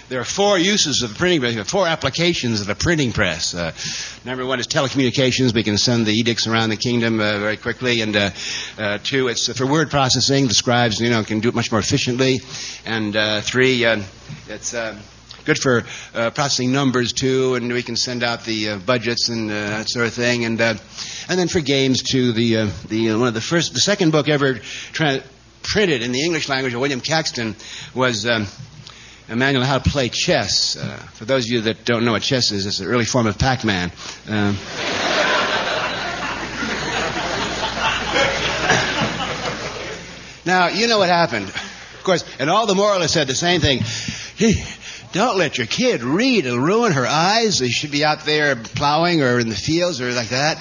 [0.09, 3.55] there are four uses of the printing press, four applications of the printing press.
[3.55, 3.73] Uh,
[4.25, 5.55] number one is telecommunications.
[5.55, 8.01] We can send the edicts around the kingdom uh, very quickly.
[8.01, 8.31] And uh,
[8.79, 10.49] uh two, it's for word processing.
[10.49, 12.41] The scribes, you know, can do it much more efficiently.
[12.87, 14.75] And uh, three, it's
[15.45, 19.51] good for uh, processing numbers too, and we can send out the uh, budgets and
[19.51, 20.45] uh, that sort of thing.
[20.45, 20.79] And and
[21.29, 24.55] then for games too, the the one of the first, the second book ever
[24.93, 25.23] tra-
[25.63, 27.57] printed in the English language of William Caxton
[27.95, 28.27] was.
[28.27, 28.47] Um,
[29.31, 30.77] on how to play chess.
[31.15, 33.39] for those of you that don't know what chess is, it's an early form of
[33.39, 33.91] Pac-Man.
[34.29, 34.35] Um,
[40.47, 43.83] now you know what happened, of course, and all the moralists said the same thing.
[45.13, 46.45] Don't let your kid read.
[46.45, 47.59] It'll ruin her eyes.
[47.59, 50.59] They should be out there plowing or in the fields or like that.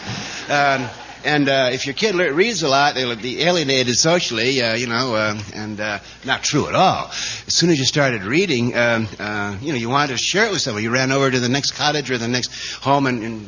[0.50, 0.90] Um,
[1.28, 5.14] and uh, if your kid reads a lot, they'll be alienated socially, uh, you know,
[5.14, 7.08] uh, and uh, not true at all.
[7.10, 10.52] As soon as you started reading, um, uh, you know, you wanted to share it
[10.52, 10.84] with someone.
[10.84, 13.48] You ran over to the next cottage or the next home, and, and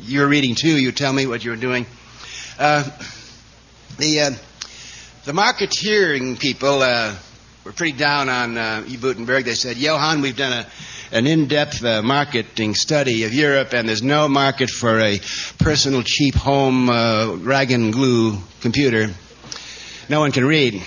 [0.00, 0.80] you were reading too.
[0.80, 1.84] You tell me what you were doing.
[2.58, 2.84] Uh,
[3.98, 4.38] the
[5.26, 8.96] the marketeering people were pretty down on uh, E.
[8.96, 9.44] Gutenberg.
[9.44, 10.66] They said, Johann, we've done a,
[11.12, 15.18] an in-depth uh, marketing study of Europe, and there's no market for a
[15.58, 19.10] personal, cheap home uh, rag and glue computer.
[20.08, 20.82] No one can read.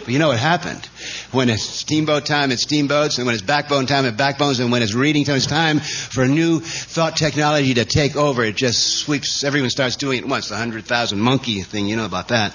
[0.00, 0.84] But you know what happened?
[1.32, 4.82] When it's steamboat time, it's steamboats, and when it's backbone time, it's backbones, and when
[4.82, 8.44] it's reading time, it's time for a new thought technology to take over.
[8.44, 10.48] It just sweeps, everyone starts doing it once.
[10.48, 12.54] The 100,000 monkey thing, you know about that.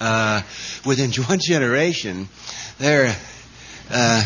[0.00, 0.42] Uh,
[0.86, 2.28] within one generation,
[2.78, 3.16] there,
[3.90, 4.24] uh,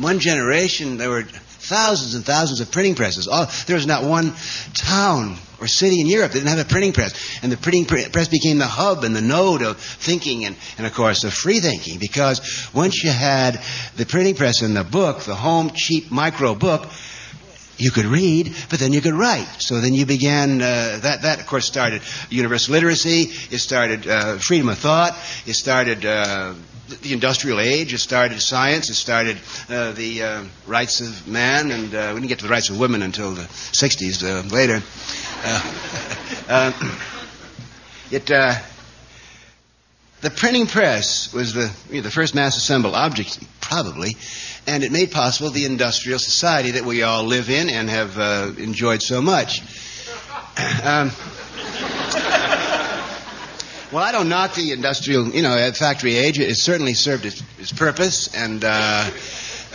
[0.00, 3.28] one generation, there were thousands and thousands of printing presses.
[3.28, 4.32] All, there was not one
[4.74, 7.14] town or city in Europe that didn't have a printing press.
[7.42, 10.92] And the printing press became the hub and the node of thinking and, and of
[10.92, 11.98] course, of free thinking.
[11.98, 12.40] Because
[12.74, 13.60] once you had
[13.96, 16.88] the printing press and the book, the home cheap micro book,
[17.78, 19.48] you could read, but then you could write.
[19.58, 24.38] So then you began, uh, that, that of course started universal literacy, it started uh,
[24.38, 26.54] freedom of thought, it started uh,
[27.00, 31.94] the industrial age, it started science, it started uh, the uh, rights of man, and
[31.94, 34.82] uh, we didn't get to the rights of women until the 60s later.
[38.10, 38.30] it,
[40.22, 44.16] the printing press was the, you know, the first mass assembled object, probably,
[44.68, 48.52] and it made possible the industrial society that we all live in and have uh,
[48.56, 49.60] enjoyed so much.
[50.84, 51.10] Um,
[53.92, 56.38] well, I don't knock the industrial, you know, factory age.
[56.38, 59.10] It certainly served its, its purpose, and uh,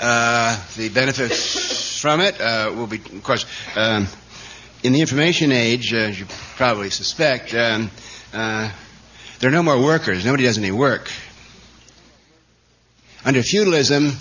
[0.01, 4.07] uh, the benefits from it uh, will be, of course, um,
[4.81, 6.25] in the information age, as you
[6.55, 7.53] probably suspect.
[7.53, 7.91] Um,
[8.33, 8.71] uh,
[9.37, 10.25] there are no more workers.
[10.25, 11.11] Nobody does any work.
[13.23, 14.13] Under feudalism,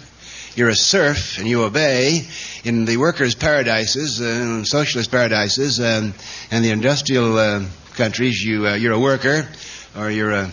[0.57, 2.21] you're a serf and you obey.
[2.65, 6.13] In the workers' paradises, uh, socialist paradises, um,
[6.51, 9.49] and the industrial uh, countries, you, uh, you're a worker
[9.97, 10.51] or you're a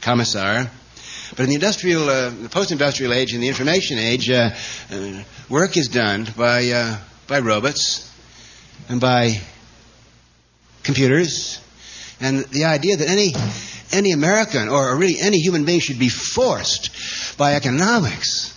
[0.00, 0.70] commissar.
[1.30, 4.50] But in the industrial, uh, the post-industrial age and the information age, uh,
[4.90, 8.10] uh, work is done by by robots
[8.88, 9.40] and by
[10.82, 11.60] computers,
[12.20, 13.32] and the idea that any
[13.92, 18.52] any American or really any human being should be forced by economics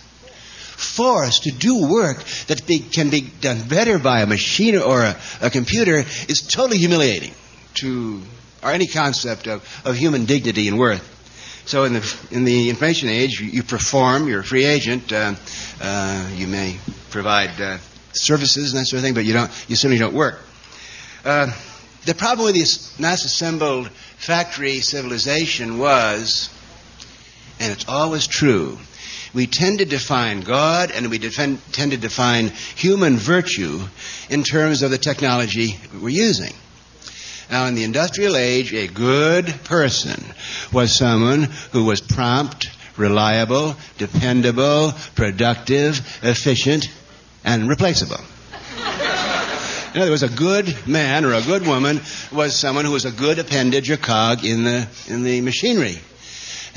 [0.80, 5.16] forced to do work that be, can be done better by a machine or a,
[5.42, 7.32] a, computer is totally humiliating
[7.74, 8.20] to
[8.62, 11.18] or any concept of, of human dignity and worth.
[11.66, 14.26] So in the in the information age, you, you perform.
[14.26, 15.12] You're a free agent.
[15.12, 15.34] Uh,
[15.80, 16.78] uh, you may
[17.10, 17.78] provide uh,
[18.12, 19.50] services and that sort of thing, but you don't.
[19.68, 20.40] You certainly don't work.
[21.24, 21.52] Uh,
[22.06, 26.48] the problem with this mass assembled factory civilization was,
[27.60, 28.78] and it's always true,
[29.34, 33.80] we tend to define God and we defend, tend to define human virtue
[34.28, 36.52] in terms of the technology we're using.
[37.50, 40.22] Now, in the industrial age, a good person
[40.72, 46.88] was someone who was prompt, reliable, dependable, productive, efficient,
[47.44, 48.20] and replaceable.
[49.92, 53.10] In other words, a good man or a good woman was someone who was a
[53.10, 55.98] good appendage or cog in the in the machinery.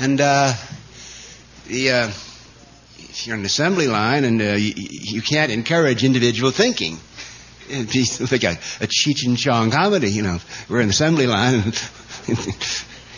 [0.00, 0.54] And uh,
[1.68, 2.08] the uh,
[2.98, 6.98] if you're an assembly line and uh, you, you, can't encourage individual thinking.
[7.68, 10.38] It'd like a, a Cheech and Chong comedy, you know.
[10.68, 11.64] We're an assembly line, and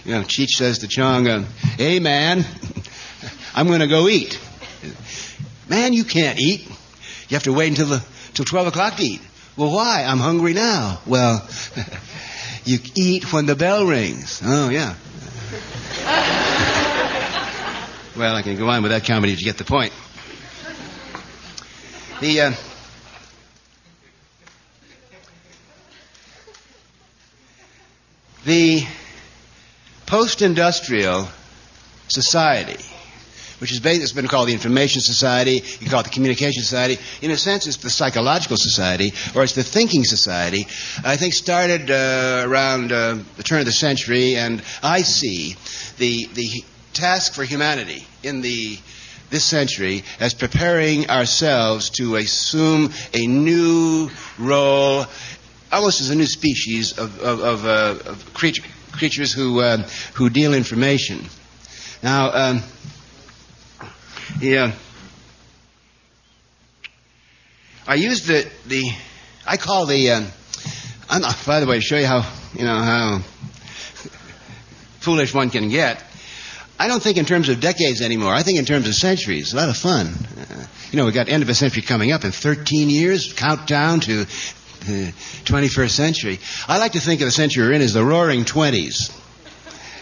[0.05, 1.45] you know, Cheech says to Chong, uh,
[1.77, 2.45] "Hey man,
[3.55, 4.39] I'm going to go eat."
[5.69, 6.67] Man, you can't eat.
[7.29, 8.05] You have to wait until the
[8.35, 9.21] till twelve o'clock to eat.
[9.57, 10.05] Well, why?
[10.05, 11.01] I'm hungry now.
[11.07, 11.49] Well,
[12.65, 14.43] you eat when the bell rings.
[14.45, 14.95] Oh yeah.
[18.17, 19.93] Well, I can go on with that comedy to get the point.
[22.21, 22.53] The uh,
[28.47, 28.87] the
[30.07, 31.29] post-industrial
[32.09, 32.83] society,
[33.59, 36.97] which basically been called the information society, you call it the communication society.
[37.23, 40.67] In a sense, it's the psychological society, or it's the thinking society.
[41.05, 45.57] I think started uh, around uh, the turn of the century, and I see
[45.99, 46.49] the the
[46.93, 48.79] task for humanity in the
[49.31, 55.05] this century as preparing ourselves to assume a new role,
[55.73, 59.79] almost as a new species of, of, of, uh, of creature, creatures who, uh,
[60.15, 61.27] who deal information.
[62.03, 62.63] Now, um,
[64.41, 64.73] yeah,
[67.87, 68.91] I use the, the
[69.47, 70.27] I call the, um,
[71.09, 73.19] I'm, by the way, to show you how, you know, how
[75.01, 76.03] foolish one can get.
[76.79, 78.35] I don't think in terms of decades anymore.
[78.35, 79.55] I think in terms of centuries.
[79.55, 80.09] A lot of fun.
[80.09, 84.01] Uh, you know, we got end of a century coming up in 13 years, countdown
[84.01, 84.27] to
[84.83, 85.11] Uh,
[85.45, 86.39] 21st century.
[86.69, 89.11] I like to think of the century we're in as the roaring 20s.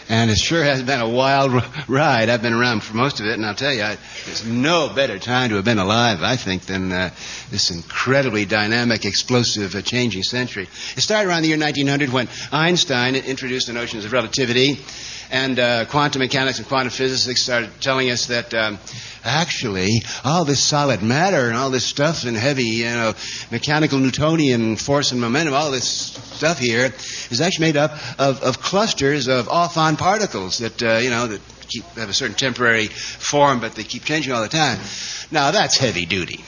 [0.07, 2.29] And it sure has been a wild ride.
[2.29, 5.17] I've been around for most of it, and I'll tell you, I, there's no better
[5.17, 7.09] time to have been alive, I think, than uh,
[7.49, 10.67] this incredibly dynamic, explosive, uh, changing century.
[10.95, 14.79] It started around the year 1900 when Einstein introduced the notions of relativity
[15.31, 18.77] and uh, quantum mechanics and quantum physics started telling us that um,
[19.23, 23.13] actually all this solid matter and all this stuff and heavy, you know,
[23.51, 26.93] mechanical Newtonian force and momentum, all this stuff here
[27.31, 31.41] is actually made up of, of clusters of off-on particles that, uh, you know, that
[31.67, 34.79] keep, have a certain temporary form, but they keep changing all the time.
[35.31, 36.43] Now that's heavy duty.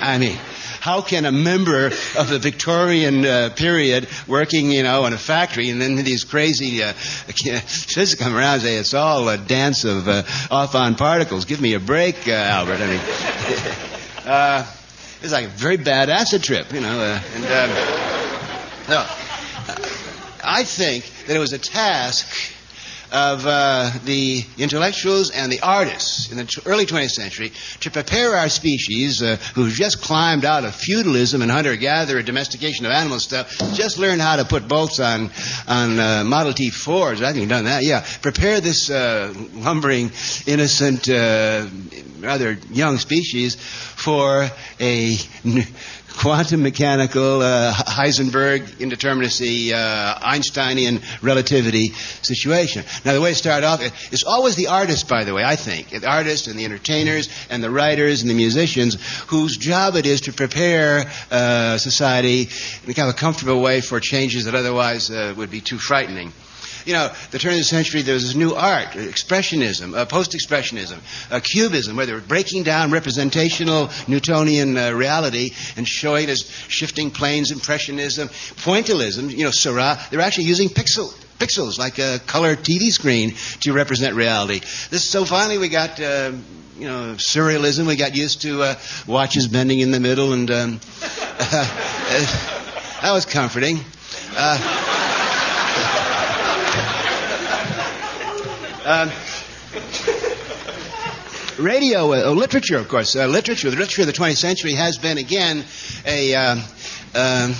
[0.00, 0.36] I mean,
[0.80, 1.86] how can a member
[2.18, 6.82] of the Victorian uh, period working, you know, in a factory and then these crazy
[6.82, 11.44] uh, physicists come around and say it's all a dance of uh, off-on particles?
[11.44, 12.80] Give me a break, uh, Albert.
[12.80, 13.00] I mean,
[14.26, 14.66] uh,
[15.18, 16.98] It was like a very bad acid trip, you know.
[16.98, 17.70] Uh, and um,
[18.88, 19.06] no,
[20.44, 22.26] I think that it was a task
[23.12, 28.34] of uh, the intellectuals and the artists in the t- early 20th century to prepare
[28.36, 33.50] our species, uh, who've just climbed out of feudalism and hunter-gatherer domestication of animal stuff,
[33.74, 35.30] just learn how to put bolts on
[35.68, 37.20] on uh, Model T Fords.
[37.22, 37.82] I think done that.
[37.84, 40.10] Yeah, prepare this uh, lumbering,
[40.46, 41.66] innocent, uh,
[42.20, 44.48] rather young species for
[44.80, 45.16] a
[46.18, 51.92] quantum mechanical, uh, Heisenberg indeterminacy, uh, Einsteinian relativity
[52.22, 52.84] situation.
[53.04, 53.80] Now, the way to start off,
[54.12, 55.90] it's always the artist, by the way, I think.
[55.90, 58.96] The artists and the entertainers and the writers and the musicians
[59.28, 62.48] whose job it is to prepare uh, society
[62.86, 66.32] in kind of a comfortable way for changes that otherwise uh, would be too frightening
[66.84, 70.98] you know, the turn of the century, there was this new art, expressionism, uh, post-expressionism,
[71.30, 76.50] uh, cubism, where they were breaking down representational Newtonian uh, reality and showing it as
[76.68, 82.18] shifting planes, impressionism, pointillism, you know, Seurat, they were actually using pixel, pixels like a
[82.26, 84.60] color TV screen to represent reality.
[84.90, 86.32] This, so finally we got, uh,
[86.78, 87.86] you know, surrealism.
[87.86, 88.74] We got used to uh,
[89.06, 90.80] watches bending in the middle, and um,
[91.38, 93.78] that was comforting.
[98.84, 99.12] Um,
[101.56, 103.14] radio, uh, literature, of course.
[103.14, 105.64] Uh, literature, the literature of the 20th century has been, again,
[106.04, 106.34] a.
[106.34, 106.62] Um,
[107.14, 107.54] um,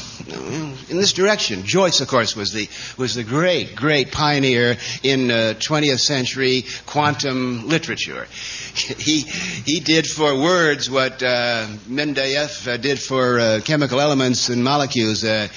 [0.89, 1.65] in this direction.
[1.65, 7.69] Joyce, of course, was the was the great, great pioneer in uh, 20th century quantum
[7.69, 8.27] literature.
[9.03, 14.65] He he did for words what uh, Mendeleev uh, did for uh, chemical elements and
[14.65, 15.25] molecules.
[15.25, 15.49] Uh,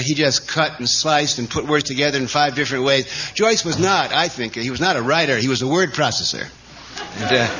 [0.00, 3.06] he just cut and sliced and put words together in five different ways.
[3.34, 5.36] Joyce was not, I think, he was not a writer.
[5.36, 6.48] He was a word processor.
[7.18, 7.50] And,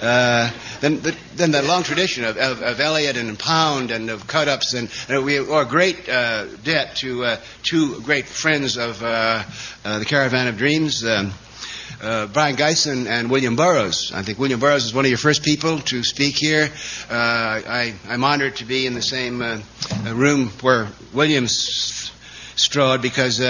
[0.00, 4.26] uh, then, the, then the long tradition of, of, of Eliot and Pound and of
[4.26, 9.02] cut-ups, and, and we owe a great uh, debt to uh, two great friends of
[9.02, 9.42] uh,
[9.84, 11.32] uh, the Caravan of Dreams, um,
[12.02, 14.12] uh, Brion Gysin and William Burroughs.
[14.12, 16.68] I think William Burroughs is one of your first people to speak here.
[17.08, 19.60] Uh, I, am honored to be in the same uh,
[20.12, 23.40] room where William strode because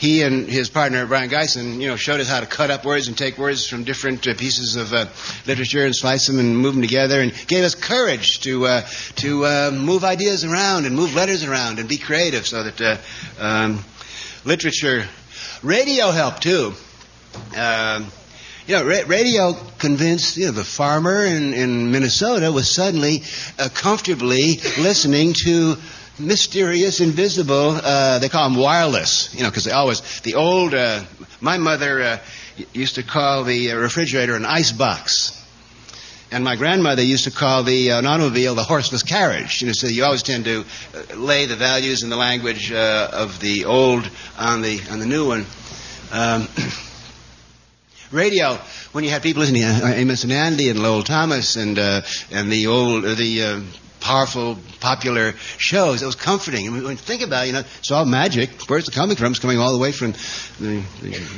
[0.00, 3.08] he and his partner Brion Gysin, you know, showed us how to cut up words
[3.08, 5.04] and take words from different uh, pieces of uh,
[5.46, 8.80] literature and slice them and move them together, and gave us courage to uh,
[9.16, 12.96] to uh, move ideas around and move letters around and be creative, so that uh,
[13.38, 13.84] um,
[14.46, 15.04] literature,
[15.62, 16.72] radio helped too.
[17.54, 18.06] Um,
[18.66, 23.22] you know, ra- radio convinced you know the farmer in, in Minnesota was suddenly
[23.58, 25.76] uh, comfortably listening to
[26.18, 27.70] mysterious, invisible.
[27.70, 30.74] Uh, they call them wireless, you know, because they always the old.
[30.74, 31.04] Uh,
[31.40, 32.18] my mother uh,
[32.72, 35.36] used to call the uh, refrigerator an ice box.
[36.32, 39.62] And my grandmother used to call the uh, automobile the horseless carriage.
[39.62, 43.40] You know, so you always tend to uh, lay the values and the language of
[43.40, 44.08] the old
[44.38, 45.44] on the on the new one.
[46.12, 46.48] Um,
[48.12, 48.58] radio,
[48.92, 52.66] when you had people listening, Amos and Andy and Lowell Thomas and uh, and the
[52.66, 53.60] old the uh,
[54.00, 56.02] powerful, popular shows.
[56.02, 56.66] It was comforting.
[56.66, 58.50] And when you think about it, you know, it's all magic.
[58.68, 59.32] Where's it coming from?
[59.32, 60.12] It's coming all the way from
[60.58, 60.82] the,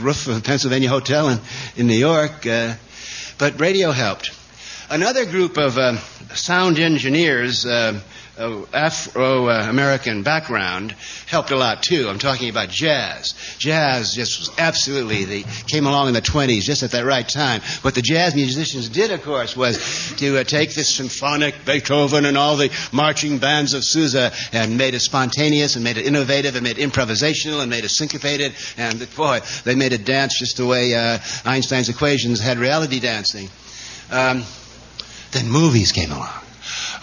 [0.01, 1.39] roof of the Pennsylvania Hotel in,
[1.77, 2.47] in New York.
[2.47, 2.75] Uh,
[3.39, 4.31] but radio helped.
[4.89, 5.97] Another group of uh,
[6.35, 8.01] sound engineers uh,
[8.39, 10.93] uh, Afro-American background
[11.27, 12.09] helped a lot too.
[12.09, 13.35] I'm talking about jazz.
[13.59, 17.61] Jazz just was absolutely the came along in the 20s just at that right time.
[17.83, 22.39] What the jazz musicians did, of course, was to uh, take this symphonic Beethoven and
[22.39, 26.65] all the marching bands of Sousa and made it spontaneous and made it innovative and
[26.65, 28.55] made it improvisational and made it syncopated.
[28.79, 33.51] And boy, they made it dance just the way uh, Einstein's equations had reality dancing.
[34.11, 34.45] Um,
[35.33, 36.42] then movies came along.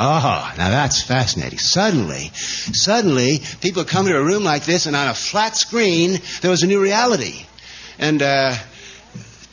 [0.02, 1.60] Oh, now that's fascinating.
[1.60, 6.50] Suddenly, suddenly, people come to a room like this, and on a flat screen, there
[6.50, 7.46] was a new reality.
[7.98, 8.56] And, uh,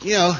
[0.01, 0.37] you know,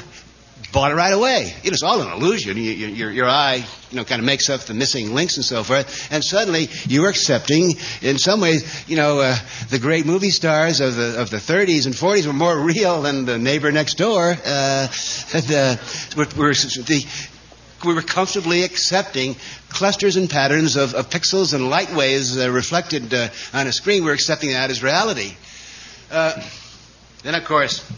[0.72, 1.52] bought it right away.
[1.62, 2.56] It was all an illusion.
[2.56, 5.44] You, you, your, your eye, you know, kind of makes up the missing links and
[5.44, 6.08] so forth.
[6.10, 9.36] And suddenly you were accepting, in some ways, you know, uh,
[9.68, 13.26] the great movie stars of the of the 30s and 40s were more real than
[13.26, 14.30] the neighbor next door.
[14.44, 14.88] Uh,
[15.34, 15.76] and, uh,
[16.16, 17.04] were, were the
[17.84, 19.36] we were comfortably accepting
[19.68, 24.02] clusters and patterns of, of pixels and light waves uh, reflected uh, on a screen.
[24.02, 25.34] We were accepting that as reality.
[26.10, 26.42] Uh,
[27.22, 27.88] then, of course,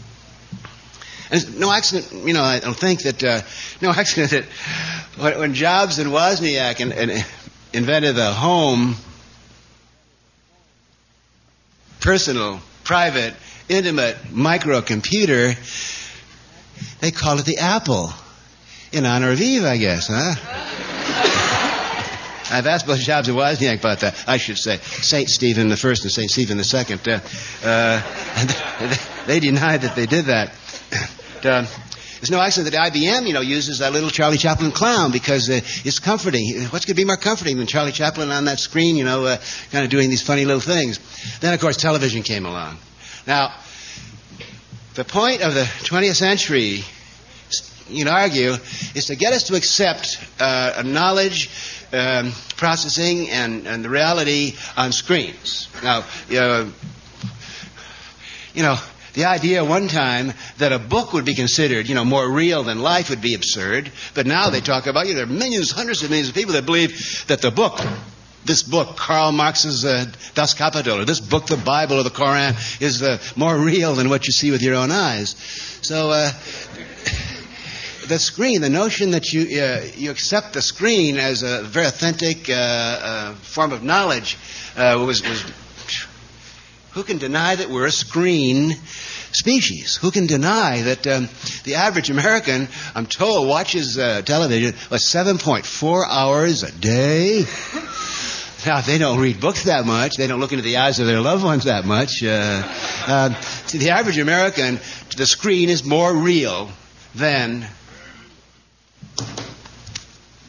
[1.55, 3.41] no accident, you know, I don't think that, uh,
[3.81, 4.43] no accident that
[5.21, 7.25] when, when Jobs and Wozniak and, and
[7.73, 8.95] invented the home,
[12.01, 13.33] personal, private,
[13.69, 15.55] intimate microcomputer,
[16.99, 18.11] they called it the Apple
[18.91, 20.35] in honor of Eve, I guess, huh?
[22.51, 24.25] I've asked both Jobs and Wozniak about that.
[24.27, 27.07] I should say Saint Stephen the First and Saint Stephen the Second.
[27.07, 27.21] Uh,
[27.63, 30.49] uh, they denied that they did that.
[31.43, 31.65] Uh,
[32.19, 35.61] there's no accident that IBM, you know, uses that little Charlie Chaplin clown because uh,
[35.63, 36.65] it's comforting.
[36.65, 39.37] What's going to be more comforting than Charlie Chaplin on that screen, you know, uh,
[39.71, 40.99] kind of doing these funny little things?
[41.39, 42.77] Then, of course, television came along.
[43.25, 43.55] Now,
[44.93, 46.83] the point of the 20th century,
[47.91, 48.53] you would argue,
[48.95, 51.49] is to get us to accept uh, knowledge
[51.93, 55.67] um, processing and, and the reality on screens.
[55.83, 56.05] Now,
[58.53, 58.77] you know,
[59.13, 62.79] the idea one time that a book would be considered, you know, more real than
[62.79, 63.91] life would be absurd.
[64.13, 66.53] But now they talk about, you know, there are millions, hundreds of millions of people
[66.53, 67.79] that believe that the book,
[68.45, 72.55] this book, Karl Marx's uh, Das Kapital, or this book, the Bible or the Koran,
[72.79, 75.35] is uh, more real than what you see with your own eyes.
[75.81, 76.31] So, uh,
[78.07, 82.49] the screen, the notion that you uh, you accept the screen as a very authentic
[82.49, 84.37] uh, uh, form of knowledge
[84.75, 85.43] uh, was was
[86.91, 88.75] who can deny that we're a screen
[89.31, 89.95] species?
[89.95, 91.29] Who can deny that um,
[91.63, 97.45] the average American, I'm told, watches uh, television 7.4 hours a day?
[98.65, 100.17] Now, they don't read books that much.
[100.17, 102.23] They don't look into the eyes of their loved ones that much.
[102.23, 102.61] Uh,
[103.07, 103.29] uh,
[103.69, 104.79] to the average American,
[105.17, 106.69] the screen is more real
[107.15, 107.65] than.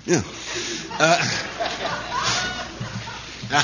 [0.07, 0.23] Yeah.
[3.55, 3.63] Uh,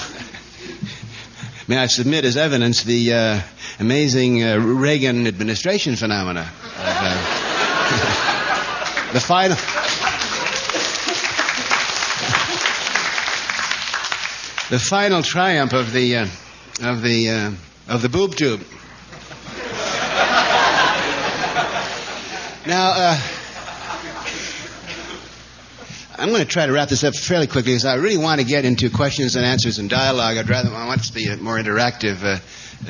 [1.68, 3.40] May I submit as evidence the uh,
[3.78, 6.50] amazing uh, Reagan administration phenomena?
[6.76, 7.14] Uh,
[9.12, 9.56] the final.
[14.70, 16.26] the final triumph of the uh,
[16.82, 17.50] of the uh,
[17.86, 18.64] of the boob tube.
[22.66, 23.20] Now, uh,
[26.18, 28.46] I'm going to try to wrap this up fairly quickly because I really want to
[28.46, 30.36] get into questions and answers and dialogue.
[30.36, 32.40] I'd rather I want to be a more interactive uh,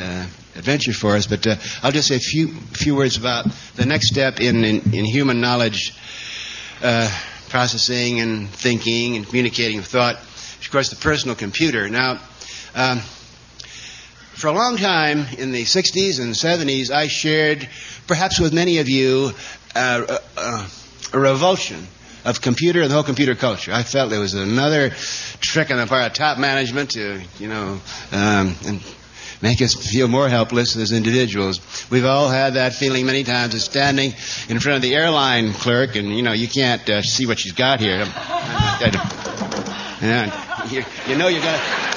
[0.01, 0.27] uh,
[0.57, 1.27] adventure for us.
[1.27, 3.45] But uh, I'll just say a few few words about
[3.77, 5.95] the next step in in, in human knowledge
[6.83, 7.11] uh,
[7.51, 10.15] processing and thinking and communicating thought.
[10.17, 11.89] Of course, the personal computer.
[11.91, 12.21] Now.
[12.75, 13.01] Um,
[14.33, 17.69] for a long time in the 60s and 70s, I shared,
[18.07, 19.33] perhaps with many of you,
[19.75, 20.69] uh, uh,
[21.13, 21.89] a revulsion
[22.25, 23.73] of computer and the whole computer culture.
[23.73, 24.91] I felt it was another
[25.41, 27.81] trick on the part of top management to, you know,
[28.13, 28.55] um,
[29.43, 31.61] make us feel more helpless as individuals.
[31.91, 34.13] We've all had that feeling many times of standing
[34.49, 37.53] in front of the airline clerk and, you know, you can't uh, see what she's
[37.53, 38.07] got here.
[40.01, 40.33] And
[40.71, 41.89] you, you know you're going to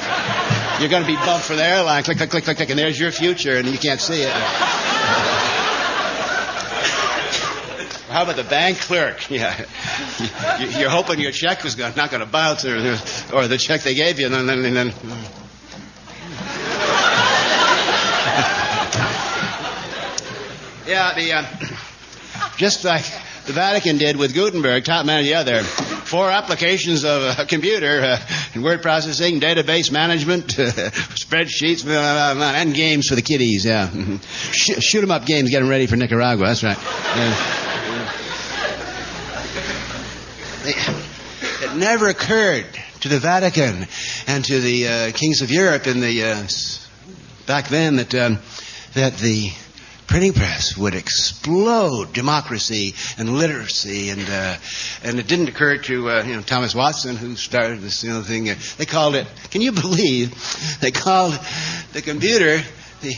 [0.80, 2.01] you're going to be bumped for the airline.
[2.03, 5.61] Click, click, click, click, click, and there's your future, and you can't see it.
[8.12, 9.26] How about the bank clerk?
[9.32, 9.66] Yeah,
[10.80, 12.76] you're hoping your check was not going to bounce, or,
[13.34, 14.93] or the check they gave you, and then, and then
[20.88, 21.45] yeah, the uh,
[22.57, 23.03] just like
[23.45, 28.20] the Vatican did with Gutenberg, top man, yeah, there four applications of a computer uh,
[28.53, 30.64] and word processing, database management, uh,
[31.16, 33.66] spreadsheets, and games for the kiddies.
[33.66, 33.89] Yeah,
[34.51, 36.47] Sh- shoot 'em up games, get them ready for Nicaragua.
[36.47, 36.78] That's right.
[36.78, 37.70] Yeah.
[41.82, 42.68] Never occurred
[43.02, 43.88] to the Vatican
[44.28, 46.48] and to the uh, kings of Europe in the uh,
[47.48, 48.38] back then that um,
[48.94, 49.50] that the
[50.06, 54.56] printing press would explode democracy and literacy, and uh,
[55.04, 58.22] and it didn't occur to uh, you know Thomas Watson who started this you know
[58.22, 58.48] thing.
[58.78, 59.26] They called it.
[59.50, 61.34] Can you believe they called
[61.94, 62.62] the computer
[63.02, 63.16] the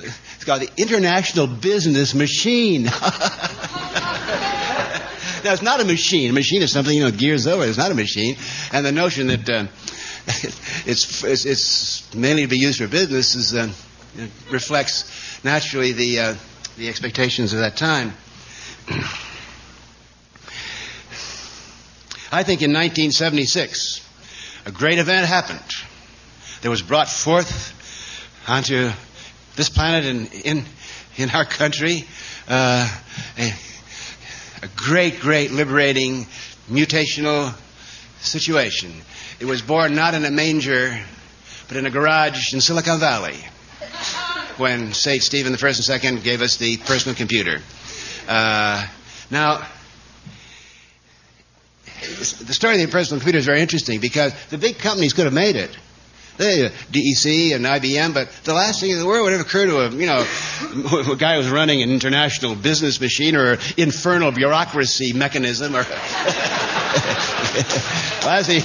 [0.00, 2.88] it's called the International Business Machine.
[5.44, 6.30] Now, it's not a machine.
[6.30, 7.64] A machine is something, you know, gears over.
[7.64, 8.36] It's not a machine.
[8.72, 9.66] And the notion that uh,
[10.86, 13.70] it's, it's, it's, mainly to be used for business is, uh,
[14.50, 16.34] reflects naturally the, uh,
[16.76, 18.12] the expectations of that time.
[22.32, 24.00] I think in 1976,
[24.66, 25.60] a great event happened.
[26.62, 27.72] There was brought forth
[28.48, 28.90] onto
[29.54, 30.64] this planet and in,
[31.16, 32.04] in our country
[32.48, 32.88] uh,
[33.38, 33.52] a,
[34.66, 36.26] a great, great liberating
[36.68, 37.54] mutational
[38.20, 38.92] situation.
[39.38, 40.98] It was born not in a manger,
[41.68, 43.36] but in a garage in Silicon Valley
[44.56, 45.22] when St.
[45.22, 47.60] Stephen the First and Second gave us the personal computer.
[48.26, 48.84] Uh,
[49.30, 49.64] now,
[52.00, 55.34] the story of the personal computer is very interesting because the big companies could have
[55.34, 55.70] made it.
[56.36, 59.66] They, uh, DEC and IBM, but the last thing in the world would have occurred
[59.66, 60.20] to a, you know,
[61.12, 65.78] a guy who was running an international business machine or infernal bureaucracy mechanism or
[68.26, 68.62] last thing.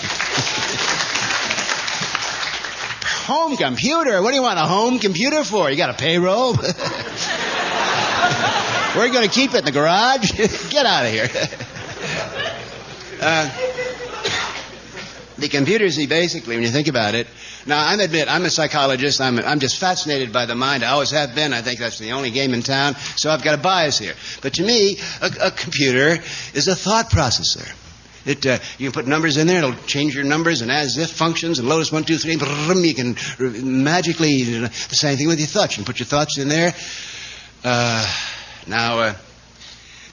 [3.32, 4.22] home computer?
[4.22, 5.70] What do you want a home computer for?
[5.70, 6.56] You got a payroll?
[8.94, 9.60] You going to keep it?
[9.60, 10.32] In the garage?
[10.70, 11.30] Get out of here.
[13.22, 13.50] uh,
[15.42, 17.28] the computers, basically, when you think about it,
[17.66, 19.20] now I admit I'm a psychologist.
[19.20, 20.84] I'm, I'm just fascinated by the mind.
[20.84, 21.54] I always have been.
[21.54, 22.96] I think that's the only game in town.
[23.16, 24.14] So I've got a bias here.
[24.42, 26.18] But to me, a, a computer
[26.54, 27.68] is a thought processor.
[28.26, 31.10] It, uh, you can put numbers in there, it'll change your numbers and as if
[31.10, 33.16] functions and Lotus one, two, three, you can
[33.84, 35.74] magically, you know, the same thing with your thoughts.
[35.74, 36.74] You can put your thoughts in there.
[37.64, 38.16] Uh,
[38.68, 39.14] now, uh,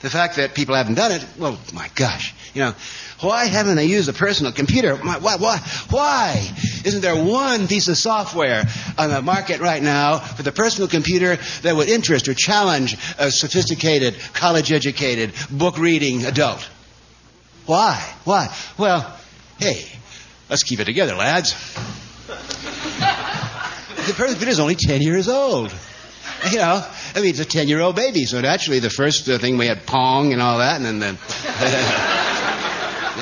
[0.00, 2.74] the fact that people haven't done it, well, my gosh, you know,
[3.20, 4.96] why haven't I used a personal computer?
[4.96, 5.58] Why, why,
[5.90, 6.50] why
[6.84, 8.64] isn't there one piece of software
[8.96, 13.30] on the market right now for the personal computer that would interest or challenge a
[13.30, 16.68] sophisticated, college educated, book reading adult?
[17.66, 18.02] Why?
[18.24, 18.54] Why?
[18.78, 19.14] Well,
[19.58, 19.84] hey,
[20.48, 21.52] let's keep it together, lads.
[24.06, 25.74] the personal computer is only 10 years old.
[26.50, 29.38] You know, I mean, it's a 10 year old baby, so naturally the first uh,
[29.38, 32.34] thing we had Pong and all that, and then the.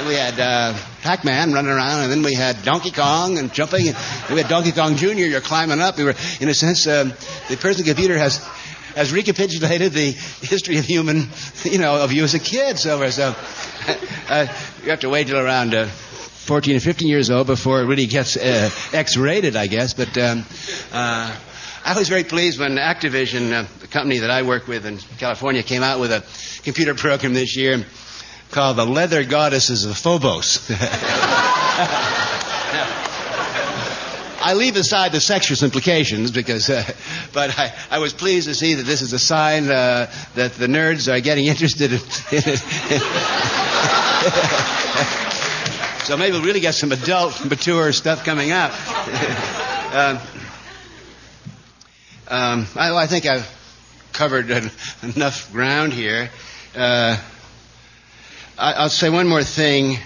[0.06, 3.88] We had uh, Pac-Man running around, and then we had Donkey Kong and jumping.
[3.88, 3.96] And
[4.30, 5.14] we had Donkey Kong Jr.
[5.14, 5.98] You're climbing up.
[5.98, 7.08] We were, in a sense, um,
[7.48, 8.38] the personal computer has
[8.94, 11.28] has recapitulated the history of human,
[11.64, 12.78] you know, of you as a kid.
[12.78, 13.34] So, so
[14.28, 14.46] uh,
[14.84, 18.06] you have to wait till around uh, 14 or 15 years old before it really
[18.06, 19.92] gets uh, X-rated, I guess.
[19.94, 20.44] But um,
[20.92, 21.36] uh,
[21.84, 25.64] I was very pleased when Activision, uh, the company that I work with in California,
[25.64, 26.22] came out with a
[26.62, 27.84] computer program this year
[28.50, 30.70] called The Leather Goddesses of Phobos.
[34.46, 36.84] I leave aside the sexual implications because, uh,
[37.32, 40.68] but I, I, was pleased to see that this is a sign uh, that the
[40.68, 42.58] nerds are getting interested in, it.
[46.04, 48.70] so maybe we'll really get some adult, mature stuff coming up.
[49.92, 50.18] um,
[52.28, 53.50] um, I, I, think I've
[54.12, 54.48] covered
[55.02, 56.30] enough ground here.
[56.76, 57.16] Uh,
[58.58, 59.98] I, will say one more thing.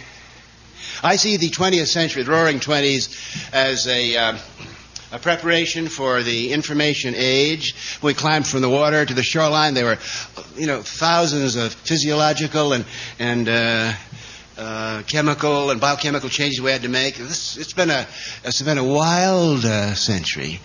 [1.03, 3.09] I see the 20th century, the Roaring Twenties,
[3.53, 4.39] as a, uh,
[5.13, 8.01] a preparation for the information age.
[8.03, 9.75] We climbed from the water to the shoreline.
[9.75, 9.99] There were,
[10.57, 12.85] you know, thousands of physiological and
[13.21, 13.93] and uh,
[14.61, 17.17] uh, chemical and biochemical changes we had to make.
[17.17, 18.07] This, it's been a
[18.45, 20.61] it's been a wild uh, century,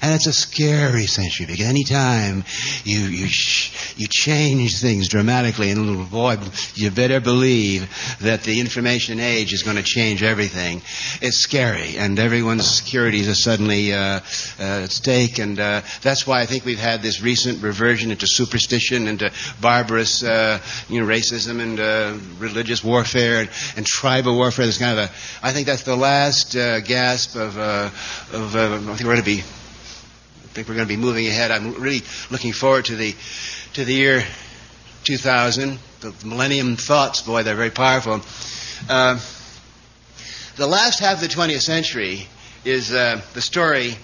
[0.00, 2.44] and it's a scary century because any time
[2.84, 6.38] you you sh- you change things dramatically, and little boy,
[6.74, 7.86] you better believe
[8.22, 10.80] that the information age is going to change everything.
[11.20, 14.20] It's scary, and everyone's securities are suddenly uh, uh,
[14.58, 19.06] at stake, and uh, that's why I think we've had this recent reversion into superstition,
[19.06, 19.30] into
[19.60, 24.64] barbarous you know racism and religious warfare and, tribal warfare.
[24.64, 25.12] There's kind of a,
[25.42, 27.90] I think that's the last uh, gasp of, uh,
[28.32, 31.26] of uh, I think we're going to be, I think we're going to be moving
[31.26, 31.50] ahead.
[31.50, 33.14] I'm really looking forward to the,
[33.74, 34.24] to the year
[35.04, 35.78] 2000.
[36.00, 38.20] The millennium thoughts, boy, they're very powerful.
[38.88, 39.18] Uh,
[40.56, 42.28] the last half of the 20th century
[42.64, 43.96] is uh, the story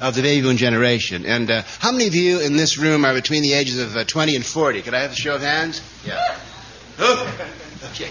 [0.00, 1.26] of the baby boom generation.
[1.26, 4.04] And uh, how many of you in this room are between the ages of uh,
[4.04, 4.82] 20 and 40?
[4.82, 5.82] Could I have a show of hands?
[6.04, 6.38] Yeah.
[7.90, 8.10] Okay.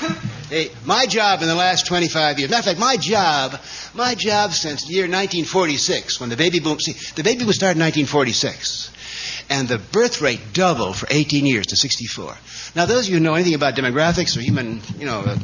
[0.48, 3.60] Hey, my job in the last 25 years, matter of fact, my job,
[3.94, 7.76] my job since the year 1946, when the baby boom, see, the baby boom started
[7.76, 8.90] in 1946,
[9.50, 12.34] and the birth rate doubled for 18 years to 64.
[12.74, 15.38] Now, those of you who know anything about demographics or human, you know, uh,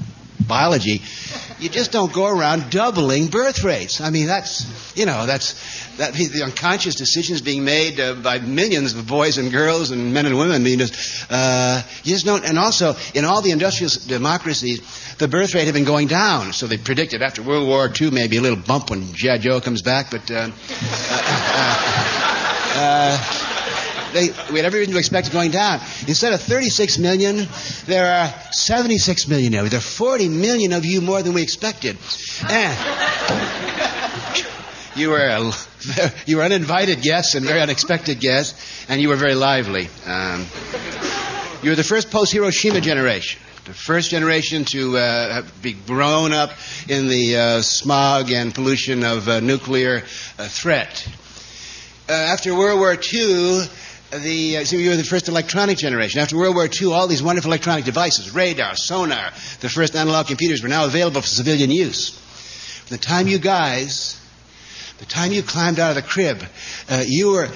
[0.49, 1.03] biology,
[1.65, 4.03] you just don't go around doubling birth rates.
[4.03, 5.55] I mean, that's, you know, that's,
[5.97, 10.27] that the unconscious decisions being made uh, by millions of boys and girls and men
[10.27, 10.63] and women.
[10.63, 12.45] Mean, just, uh, you just don't.
[12.45, 16.53] And also, in all the industrial democracies, the birth rate had been going down.
[16.53, 19.39] So they predicted after World War II, maybe a little bump when G.I.
[19.39, 20.11] Joe comes back.
[20.11, 20.51] But uh,
[21.11, 21.55] uh,
[22.77, 23.44] uh,
[24.15, 25.81] they, we had every reason to expect it going down.
[26.07, 27.47] Instead of 36 million,
[27.87, 29.65] there are 76 million now.
[29.65, 31.99] There are 40 million of you more than we expected.
[32.49, 32.79] And
[34.97, 35.53] you were a,
[36.27, 39.89] you were uninvited guests and very unexpected guests, and you were very lively.
[40.07, 40.47] Um,
[41.63, 46.51] you were the first post-Hiroshima generation, the first generation to uh, be grown up
[46.89, 50.05] in the uh, smog and pollution of uh, nuclear
[50.39, 51.09] uh, threat.
[52.07, 53.63] Uh, after World War II,
[54.19, 56.21] the uh, so you were the first electronic generation.
[56.21, 60.63] After World War II, all these wonderful electronic devices, radar, sonar, the first analog computers
[60.63, 62.11] were now available for civilian use.
[62.87, 64.21] From the time you guys
[64.99, 66.43] the time you climbed out of the crib,
[66.89, 67.49] uh, you were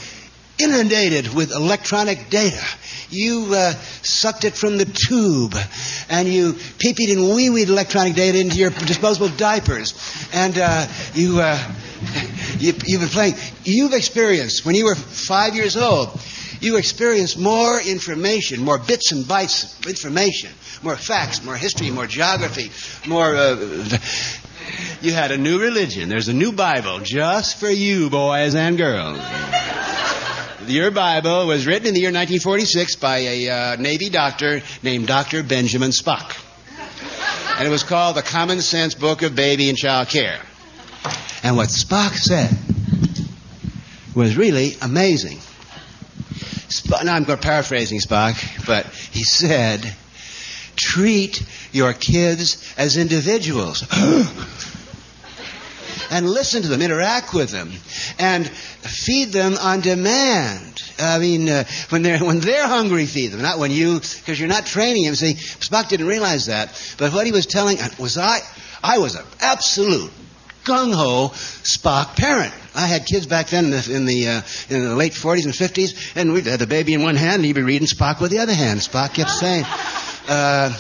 [0.58, 2.64] inundated with electronic data.
[3.10, 5.54] You uh, sucked it from the tube,
[6.10, 9.94] and you peeped and wee-weed electronic data into your disposable diapers,
[10.34, 11.72] and uh, you, uh,
[12.58, 13.34] you you've been playing.
[13.64, 16.20] You've experienced when you were five years old.
[16.60, 20.50] You experienced more information, more bits and bytes of information,
[20.82, 22.70] more facts, more history, more geography,
[23.08, 23.34] more.
[23.36, 23.98] Uh,
[25.00, 26.08] you had a new religion.
[26.08, 29.18] There's a new Bible just for you, boys and girls.
[30.66, 35.42] Your Bible was written in the year 1946 by a uh, Navy doctor named Dr.
[35.42, 36.36] Benjamin Spock.
[37.58, 40.40] And it was called the Common Sense Book of Baby and Child Care.
[41.42, 42.50] And what Spock said
[44.14, 45.38] was really amazing.
[46.90, 49.94] Now I'm going to paraphrasing Spock, but he said,
[50.76, 51.42] treat
[51.72, 53.86] your kids as individuals.
[56.10, 57.70] and listen to them, interact with them,
[58.18, 60.82] and feed them on demand.
[60.98, 64.48] I mean, uh, when they're when they're hungry, feed them, not when you, because you're
[64.48, 65.14] not training them.
[65.14, 68.40] See, Spock didn't realize that, but what he was telling was I,
[68.82, 70.10] I was an absolute
[70.68, 72.52] gung ho Spock parent.
[72.74, 75.54] I had kids back then in the in the, uh, in the late 40s and
[75.54, 78.30] 50s, and we had the baby in one hand, and he'd be reading Spock with
[78.30, 78.80] the other hand.
[78.80, 79.64] Spock kept saying.
[80.28, 80.72] Uh,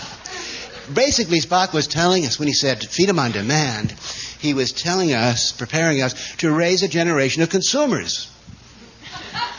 [0.94, 3.90] basically, Spock was telling us when he said, feed them on demand,
[4.38, 8.30] he was telling us, preparing us to raise a generation of consumers.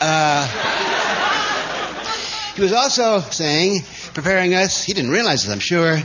[0.00, 0.46] Uh,
[2.54, 3.82] he was also saying,
[4.14, 5.98] preparing us, he didn't realize this, I'm sure,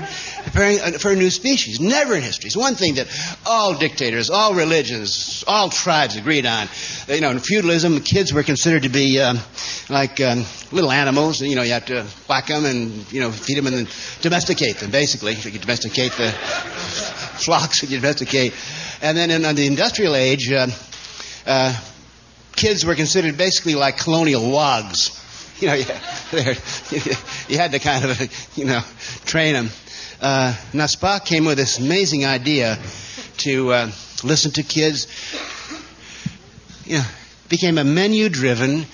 [0.44, 1.80] preparing uh, for a new species.
[1.80, 2.48] Never in history.
[2.48, 3.08] It's one thing that
[3.46, 6.68] all dictators, all religions, all tribes agreed on.
[7.08, 9.40] You know, in feudalism, kids were considered to be um,
[9.90, 11.42] like um, little animals.
[11.42, 13.88] You know, you have to whack them and, you know, feed them and
[14.22, 15.34] domesticate them, basically.
[15.34, 16.32] You domesticate the
[17.38, 18.54] flocks, and you domesticate.
[19.02, 20.68] And then in, in the industrial age, uh,
[21.46, 21.80] uh,
[22.56, 25.22] kids were considered basically like colonial wogs.
[25.62, 25.86] You know, you,
[27.48, 28.82] you had to kind of, you know,
[29.26, 29.70] train them.
[30.20, 32.78] Uh, now Spock came with this amazing idea
[33.38, 33.92] to uh,
[34.26, 35.08] listen to kids.
[36.86, 37.06] You know,
[37.48, 38.86] became a menu-driven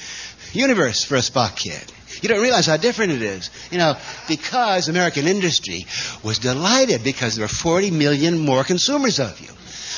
[0.53, 1.91] universe for a Spock kid.
[2.21, 3.49] You don't realize how different it is.
[3.71, 3.97] You know,
[4.27, 5.87] because American industry
[6.23, 9.49] was delighted because there were 40 million more consumers of you.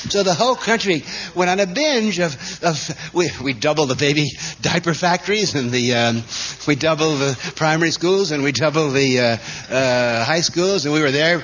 [0.10, 4.30] So the whole country went on a binge of, of we, we doubled the baby
[4.62, 6.24] diaper factories and the, um,
[6.68, 11.02] we doubled the primary schools and we doubled the uh, uh, high schools and we
[11.02, 11.40] were there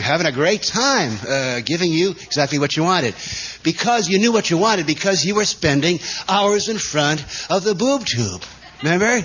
[0.00, 3.14] having a great time uh, giving you exactly what you wanted.
[3.62, 5.98] Because you knew what you wanted because you were spending
[6.28, 8.42] hours in front of the boob tube.
[8.82, 9.24] Remember?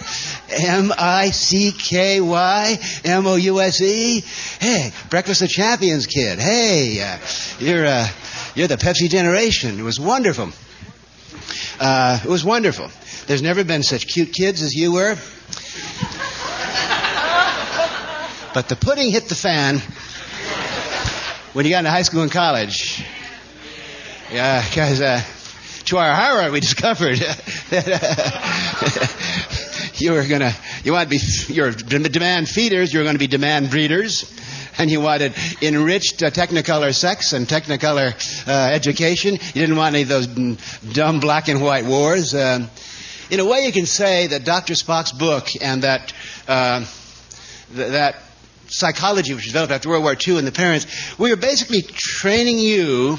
[0.51, 4.23] M I C K Y M O U S E.
[4.59, 6.38] Hey, Breakfast of Champions kid.
[6.38, 7.17] Hey, uh,
[7.59, 8.07] you're uh,
[8.58, 9.80] you're the Pepsi generation.
[9.80, 10.49] It was wonderful.
[11.80, 12.89] Uh, it was wonderful.
[13.28, 15.16] There's never been such cute kids as you were.
[18.55, 19.78] But the pudding hit the fan
[21.53, 23.03] when you got into high school and college.
[24.32, 25.22] Yeah, because uh,
[25.86, 27.20] to our horror, we discovered
[27.70, 27.88] that
[28.82, 30.51] uh, you were gonna,
[30.84, 34.34] you want to be, you're demand feeders, you're going to be demand breeders
[34.78, 38.13] and you wanted enriched uh, Technicolor sex and Technicolor
[38.47, 39.34] uh, education.
[39.34, 42.34] You didn't want any of those dumb black and white wars.
[42.34, 42.67] Uh,
[43.30, 44.73] in a way, you can say that Dr.
[44.73, 46.13] Spock's book and that
[46.47, 46.86] uh,
[47.75, 48.15] th- that
[48.67, 50.86] psychology which was developed after World War II and the parents,
[51.17, 53.17] we were basically training you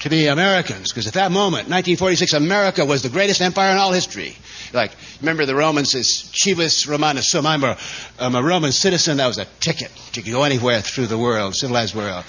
[0.00, 0.92] to be Americans.
[0.92, 4.36] Because at that moment, 1946, America was the greatest empire in all history.
[4.72, 7.46] Like, remember the Romans says, Civis Romanus sum.
[7.46, 7.78] I'm a,
[8.18, 9.16] I'm a Roman citizen.
[9.18, 12.24] That was a ticket to go anywhere through the world, civilized world.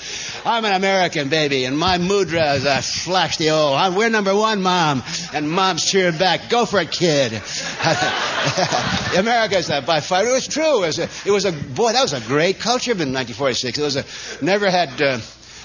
[0.45, 3.75] I'm an American baby, and my mudra is a flash the old.
[3.75, 5.03] I'm, we're number one, Mom.
[5.33, 6.49] And Mom's cheering back.
[6.49, 7.33] Go for it, kid.
[9.17, 10.25] America's uh, by far.
[10.25, 10.83] It was true.
[10.83, 13.77] It was, a, it was a, boy, that was a great culture in 1946.
[13.77, 14.05] It was a,
[14.43, 15.19] never had, uh,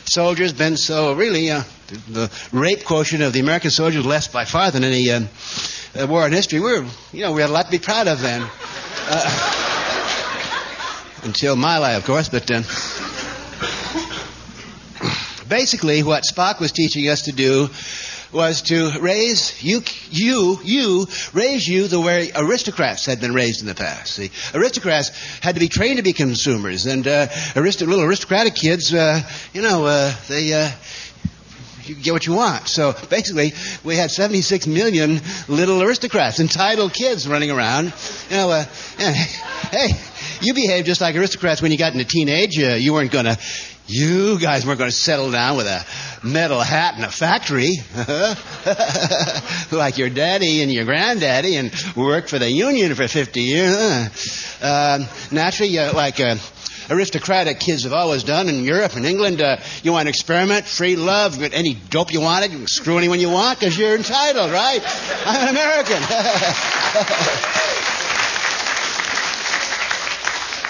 [0.07, 1.63] soldiers been so really uh,
[2.09, 5.21] the, rape quotient of the American soldiers less by far than any uh,
[6.01, 6.61] uh, war in history.
[6.61, 8.43] We were, you know, we had a lot to be proud of then.
[9.07, 9.61] Uh,
[11.25, 12.65] until my life, of course, but then.
[15.49, 17.69] basically what Spock was teaching us to do
[18.33, 23.69] was to raise you, you, you, raise you the way aristocrats had been raised in
[23.69, 24.15] the past.
[24.15, 28.93] See, aristocrats had to be trained to be consumers, and uh, arist- little aristocratic kids,
[28.93, 29.23] uh,
[29.53, 30.73] you know, uh, they.
[31.87, 32.69] You get what you want.
[32.69, 37.93] So basically, we had 76 million little aristocrats, entitled kids running around.
[38.31, 38.65] You know, uh,
[38.99, 39.89] hey,
[40.41, 42.59] you behaved just like aristocrats when you got into teenage.
[42.59, 43.39] Uh, you weren't to
[43.87, 45.85] you guys weren't to settle down with a
[46.27, 47.77] metal hat in a factory,
[49.77, 54.59] like your daddy and your granddaddy, and worked for the union for 50 years.
[54.63, 56.37] Uh, naturally, uh, like uh,
[56.91, 60.97] aristocratic kids have always done in Europe and England, uh, you want to experiment, free
[60.97, 64.51] love, get any dope you wanted, you can screw anyone you want because you're entitled,
[64.51, 64.81] right?
[65.27, 66.03] I'm an American.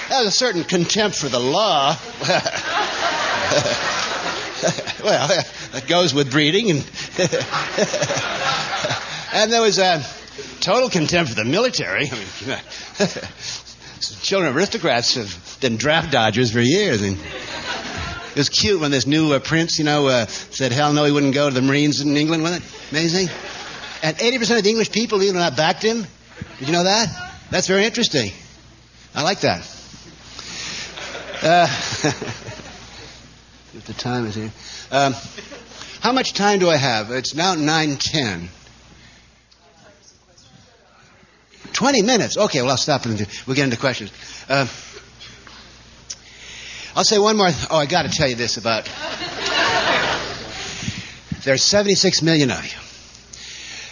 [0.09, 1.97] There's a certain contempt for the law.
[5.03, 5.29] well,
[5.73, 6.85] that goes with breeding, and
[9.33, 10.05] and there was a
[10.61, 12.09] total contempt for the military.
[12.09, 12.25] I mean,
[14.23, 19.07] children of aristocrats have been draft dodgers for years, and it was cute when this
[19.07, 22.03] new uh, prince, you know, uh, said, "Hell no, he wouldn't go to the Marines
[22.03, 22.63] in England with it."
[22.93, 23.29] Amazing.
[24.03, 26.07] And 80% of the English people, even not backed him.
[26.59, 27.09] Did you know that?
[27.51, 28.31] That's very interesting.
[29.15, 29.61] I like that.
[31.43, 31.67] Uh,
[33.73, 34.53] if the time is here.
[34.91, 35.15] Um,
[36.03, 37.11] how much time do I have?
[37.11, 38.49] It's now 9.10.
[41.73, 42.37] 20 minutes.
[42.37, 44.13] Okay, well, I'll stop and we'll get into questions.
[44.47, 44.67] Uh,
[46.97, 47.49] I'll say one more.
[47.71, 48.89] Oh, I got to tell you this about.
[51.43, 52.79] There's 76 million of you.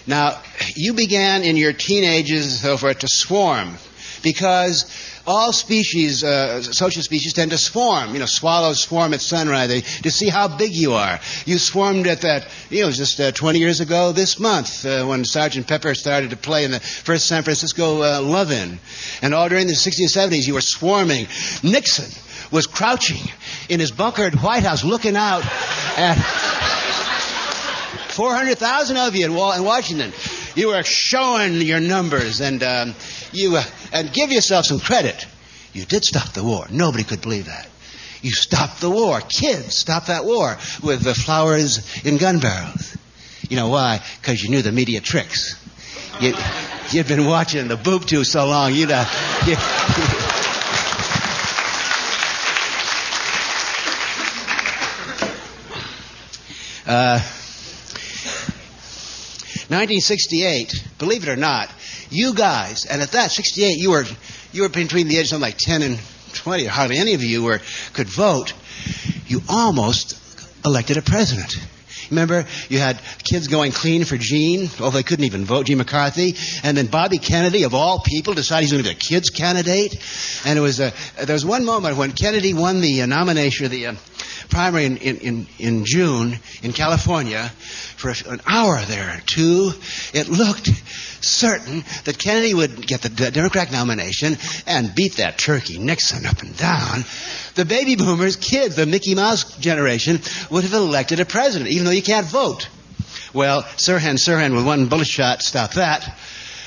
[0.06, 0.40] Now,
[0.76, 3.74] you began in your teenagers so forth to swarm
[4.22, 4.84] because
[5.26, 8.12] all species, uh, social species, tend to swarm.
[8.12, 11.18] You know, swallows swarm at sunrise to see how big you are.
[11.44, 15.24] You swarmed at that, you know, just uh, 20 years ago this month uh, when
[15.24, 18.78] Sergeant Pepper started to play in the first San Francisco uh, Love-In.
[19.22, 21.26] And all during the 60s and 70s, you were swarming.
[21.64, 22.10] Nixon
[22.52, 23.22] was crouching
[23.68, 25.42] in his bunker at White House looking out
[25.96, 26.14] at
[28.10, 30.12] 400,000 of you in Washington.
[30.54, 32.94] You were showing your numbers and um,
[33.32, 35.26] you uh, and give yourself some credit.
[35.72, 36.66] You did stop the war.
[36.70, 37.66] Nobody could believe that.
[38.20, 39.20] You stopped the war.
[39.20, 42.96] Kids stopped that war with the flowers in gun barrels.
[43.48, 44.00] You know why?
[44.20, 45.56] Because you knew the media tricks.
[46.20, 46.34] You,
[46.90, 48.72] you'd been watching the boob tube so long.
[48.72, 49.06] Uh,
[49.46, 49.56] you,
[56.86, 57.20] uh,
[59.68, 61.70] 1968, believe it or not,
[62.10, 64.04] you guys, and at that 68, you were
[64.52, 65.98] you were between the ages of like 10 and
[66.34, 66.66] 20.
[66.66, 67.60] Hardly any of you were
[67.94, 68.52] could vote.
[69.26, 70.18] You almost
[70.64, 71.56] elected a president.
[72.10, 74.68] Remember, you had kids going clean for Gene.
[74.78, 76.36] Oh, they couldn't even vote, Gene McCarthy.
[76.62, 79.94] And then Bobby Kennedy, of all people, decided he's going to be a kids candidate.
[80.44, 80.92] And it was a,
[81.24, 83.94] there was one moment when Kennedy won the uh, nomination, the uh,
[84.52, 87.48] primary in, in, in June in California
[87.96, 89.72] for an hour there, or two.
[90.12, 90.68] It looked
[91.24, 94.36] certain that Kennedy would get the Democratic nomination
[94.66, 97.04] and beat that turkey Nixon up and down.
[97.54, 101.92] The baby boomers, kids, the Mickey Mouse generation, would have elected a president, even though
[101.92, 102.68] you can't vote.
[103.32, 106.18] Well, Sirhan Sirhan with one bullet shot stopped that.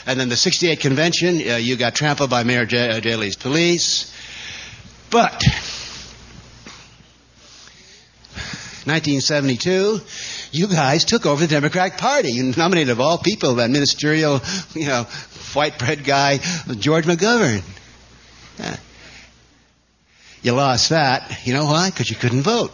[0.08, 4.12] And then the 68 convention, uh, you got trampled by Mayor J- Daley's police.
[5.10, 5.44] But
[8.86, 10.00] 1972,
[10.52, 12.32] you guys took over the Democratic Party.
[12.32, 14.42] You nominated, of all people, that ministerial,
[14.74, 15.04] you know,
[15.54, 16.38] white bread guy,
[16.78, 17.64] George McGovern.
[18.60, 18.78] Yeah.
[20.42, 21.46] You lost that.
[21.48, 21.90] You know why?
[21.90, 22.72] Because you couldn't vote.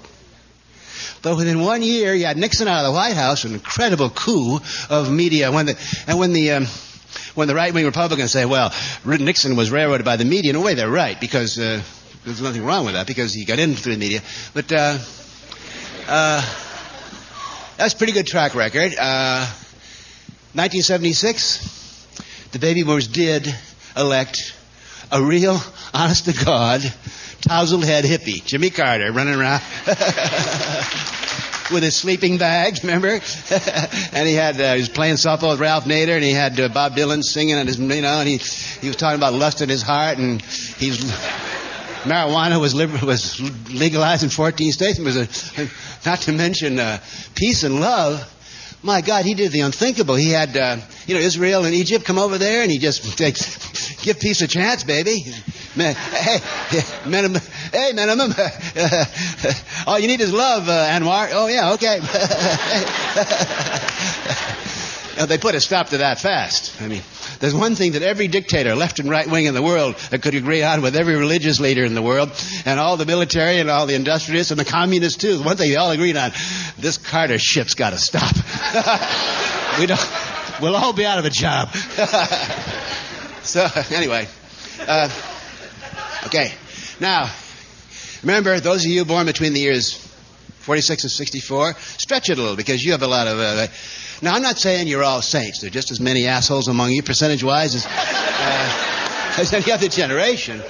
[1.22, 4.60] But within one year, you had Nixon out of the White House, an incredible coup
[4.90, 5.52] of media.
[5.52, 6.66] When the, and when the, um,
[7.36, 8.74] when the right wing Republicans say, well,
[9.06, 11.82] Nixon was railroaded by the media, in a way they're right, because uh,
[12.26, 14.22] there's nothing wrong with that, because he got in through the media.
[14.54, 14.98] But uh,
[16.08, 16.42] uh,
[17.78, 18.94] that's pretty good track record.
[18.98, 19.46] Uh,
[20.54, 23.48] 1976, the baby boomers did
[23.96, 24.56] elect
[25.12, 25.60] a real,
[25.94, 26.82] honest to God,
[27.42, 29.62] tousled head hippie, Jimmy Carter, running around
[31.72, 33.08] with his sleeping bag, remember?
[34.14, 36.70] and he had uh, he was playing softball with Ralph Nader, and he had uh,
[36.70, 39.70] Bob Dylan singing, and his you know, and he he was talking about lust in
[39.70, 41.12] his heart, and he's
[42.04, 43.40] marijuana was liber- was
[43.70, 45.00] legalized in 14 states.
[45.00, 45.68] a,
[46.06, 47.00] not to mention uh,
[47.36, 48.28] peace and love.
[48.84, 50.16] My God, he did the unthinkable.
[50.16, 53.96] He had, uh, you know, Israel and Egypt come over there, and he just takes,
[54.02, 55.24] give peace a chance, baby.
[55.76, 56.40] Man, hey,
[57.08, 57.42] minimum,
[57.72, 58.34] hey, minimum.
[59.88, 61.30] all you need is love, uh, Anwar.
[61.32, 62.00] Oh yeah, okay.
[65.26, 66.82] they put a stop to that fast.
[66.82, 67.02] I mean,
[67.40, 70.64] there's one thing that every dictator, left and right wing in the world, could agree
[70.64, 72.32] on with every religious leader in the world,
[72.66, 75.42] and all the military and all the industrialists and the communists too.
[75.44, 76.32] One thing they all agreed on:
[76.78, 78.36] this Carter ship's got to stop.
[79.80, 80.00] we don't.
[80.62, 81.70] We'll all be out of a job.
[83.44, 84.28] so anyway,
[84.88, 85.10] uh,
[86.28, 86.54] okay.
[87.00, 87.32] Now,
[88.22, 90.08] remember those of you born between the years
[90.62, 91.74] 46 and 64.
[91.74, 93.40] Stretch it a little because you have a lot of.
[93.40, 93.68] Uh,
[94.24, 95.62] now, I'm not saying you're all saints.
[95.62, 99.88] There are just as many assholes among you, percentage wise, as, uh, as any other
[99.88, 100.62] generation.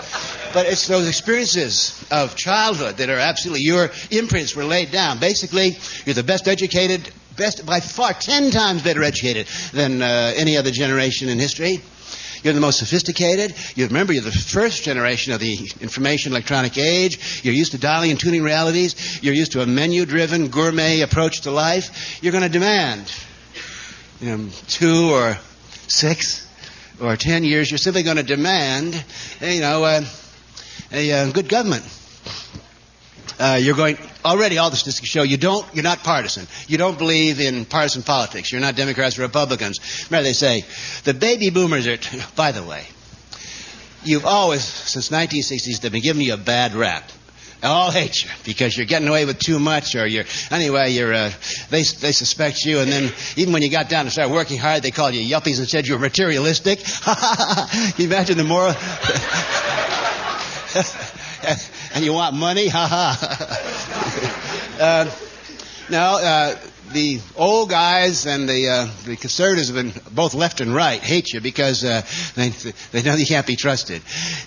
[0.53, 5.19] But it's those experiences of childhood that are absolutely your imprints were laid down.
[5.19, 10.55] Basically, you're the best educated, best by far, ten times better educated than uh, any
[10.55, 11.81] other generation in history.
[12.43, 13.53] You're the most sophisticated.
[13.75, 17.43] You remember you're the first generation of the information electronic age.
[17.43, 19.21] You're used to dialing and tuning realities.
[19.21, 22.23] You're used to a menu-driven gourmet approach to life.
[22.23, 23.11] You're going to demand
[24.22, 25.38] you know, two or
[25.88, 26.47] six
[27.01, 27.69] or ten years.
[27.72, 28.93] You're simply going to demand,
[29.41, 30.01] you know, uh,
[30.91, 31.84] a uh, good government.
[33.39, 36.99] Uh, you're going already all the statistics show you don't you're not partisan you don't
[36.99, 39.80] believe in partisan politics you're not democrats or republicans
[40.11, 40.63] remember they say
[41.05, 42.86] the baby boomers are t- by the way
[44.03, 47.09] you've always since 1960s they've been giving you a bad rap
[47.64, 51.32] all hate you because you're getting away with too much or you're anyway you're uh,
[51.70, 54.82] they they suspect you and then even when you got down to start working hard
[54.82, 58.74] they called you yuppies and said you were materialistic Can you imagine the moral
[61.93, 62.68] and you want money?
[62.68, 62.88] Ha
[63.18, 64.78] ha.
[64.80, 65.12] uh,
[65.89, 66.55] now, uh,
[66.93, 71.33] the old guys and the uh, the conservatives have been both left and right hate
[71.33, 72.01] you because uh,
[72.35, 72.49] they
[72.91, 74.01] they know you can't be trusted.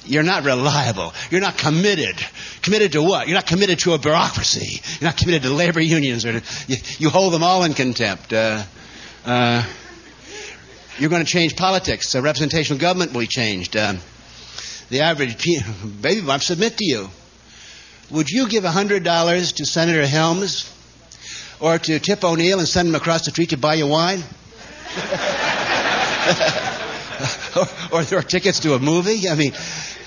[0.05, 1.13] You're not reliable.
[1.31, 2.17] You're not committed.
[2.63, 3.29] Committed to what?
[3.29, 4.81] You're not committed to a bureaucracy.
[5.01, 8.33] You're not committed to labor unions or to, you, you hold them all in contempt.
[8.33, 8.65] Uh,
[9.25, 9.65] uh,
[10.99, 12.09] you're going to change politics.
[12.09, 13.77] So representational government will be changed.
[13.77, 13.99] Um,
[14.91, 15.45] the average
[16.01, 17.09] baby bump submit to you.
[18.11, 20.71] Would you give $100 to Senator Helms
[21.61, 24.23] or to Tip O'Neill and send him across the street to buy you wine?
[27.93, 29.29] or, or, tickets to a movie?
[29.29, 29.53] I mean,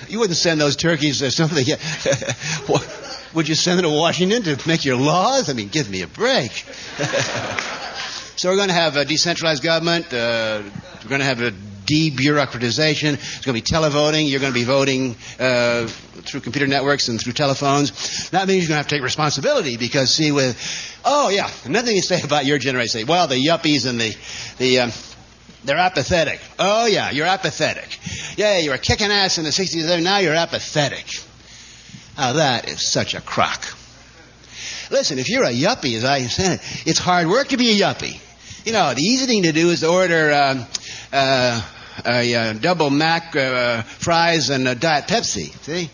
[0.07, 1.65] you wouldn't send those turkeys or something.
[3.33, 5.49] Would you send them to Washington to make your laws?
[5.49, 6.51] I mean, give me a break.
[8.35, 10.13] so we're going to have a decentralized government.
[10.13, 10.63] Uh,
[11.03, 11.53] we're going to have a
[11.87, 13.13] debureaucratization.
[13.13, 14.29] It's going to be televoting.
[14.29, 18.29] You're going to be voting uh, through computer networks and through telephones.
[18.29, 20.57] That means you're going to have to take responsibility because, see, with
[21.05, 24.15] oh yeah, nothing you say about your generation, say, well, the yuppies and the
[24.57, 24.91] the um,
[25.63, 26.39] they're apathetic.
[26.59, 27.99] Oh yeah, you're apathetic.
[28.37, 30.03] Yeah, you were kicking ass in the 60s.
[30.03, 31.05] Now you're apathetic.
[32.17, 33.65] Now that is such a crock.
[34.89, 38.19] Listen, if you're a yuppie, as I said, it's hard work to be a yuppie.
[38.65, 40.65] You know, the easy thing to do is to order um,
[41.11, 41.61] uh,
[42.05, 45.51] a, a double Mac uh, fries and a Diet Pepsi.
[45.63, 45.89] See?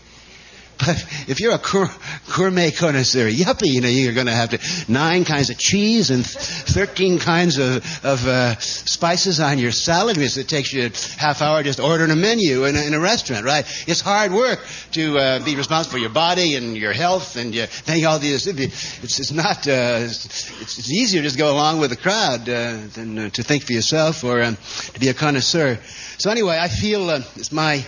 [0.78, 1.88] But if you're a
[2.36, 4.58] gourmet connoisseur, yuppie, you know, you're going to have to
[4.92, 10.16] nine kinds of cheese and thirteen kinds of, of uh, spices on your salad.
[10.16, 13.00] Because it takes you a half hour just ordering a menu in a, in a
[13.00, 13.64] restaurant, right?
[13.86, 14.60] It's hard work
[14.92, 18.46] to uh, be responsible for your body and your health and you think all these.
[18.46, 19.66] It's, it's not.
[19.66, 23.42] Uh, it's, it's easier to just go along with the crowd uh, than uh, to
[23.42, 24.56] think for yourself or um,
[24.94, 25.78] to be a connoisseur.
[26.18, 27.84] So anyway, I feel uh, it's my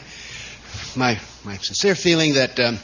[0.96, 2.58] my my sincere feeling that.
[2.58, 2.78] Um,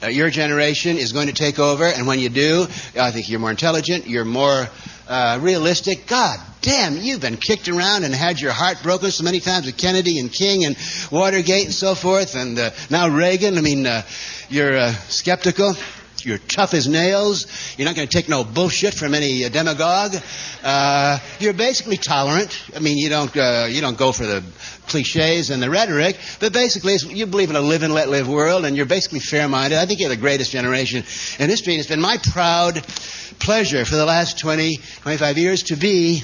[0.00, 3.40] uh, your generation is going to take over, and when you do, I think you're
[3.40, 4.68] more intelligent, you're more
[5.08, 6.06] uh, realistic.
[6.06, 9.76] God damn, you've been kicked around and had your heart broken so many times with
[9.76, 10.76] Kennedy and King and
[11.10, 13.58] Watergate and so forth, and uh, now Reagan.
[13.58, 14.02] I mean, uh,
[14.48, 15.74] you're uh, skeptical.
[16.24, 17.46] You're tough as nails.
[17.76, 20.16] You're not going to take no bullshit from any uh, demagogue.
[20.62, 22.62] Uh, you're basically tolerant.
[22.74, 24.42] I mean, you don't uh, you don't go for the
[24.88, 28.64] cliches and the rhetoric, but basically you believe in a live and let live world,
[28.64, 29.78] and you're basically fair-minded.
[29.78, 31.04] I think you're the greatest generation
[31.38, 31.74] in history.
[31.74, 32.82] And it's been my proud
[33.38, 36.22] pleasure for the last 20, 25 years to be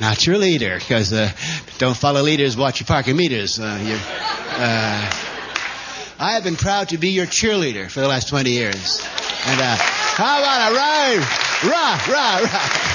[0.00, 1.30] not your leader, because uh,
[1.78, 3.58] don't follow leaders, watch your parking meters.
[3.58, 3.98] Uh,
[4.52, 5.27] uh,
[6.20, 9.06] I have been proud to be your cheerleader for the last 20 years.
[9.46, 11.18] And uh, how about a ride?
[11.62, 12.88] Rah, rah, rah.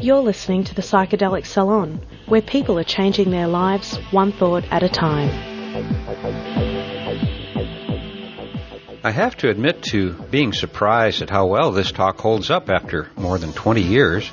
[0.00, 4.82] You're listening to the Psychedelic Salon, where people are changing their lives one thought at
[4.82, 6.77] a time.
[9.08, 13.08] I have to admit to being surprised at how well this talk holds up after
[13.16, 14.30] more than 20 years.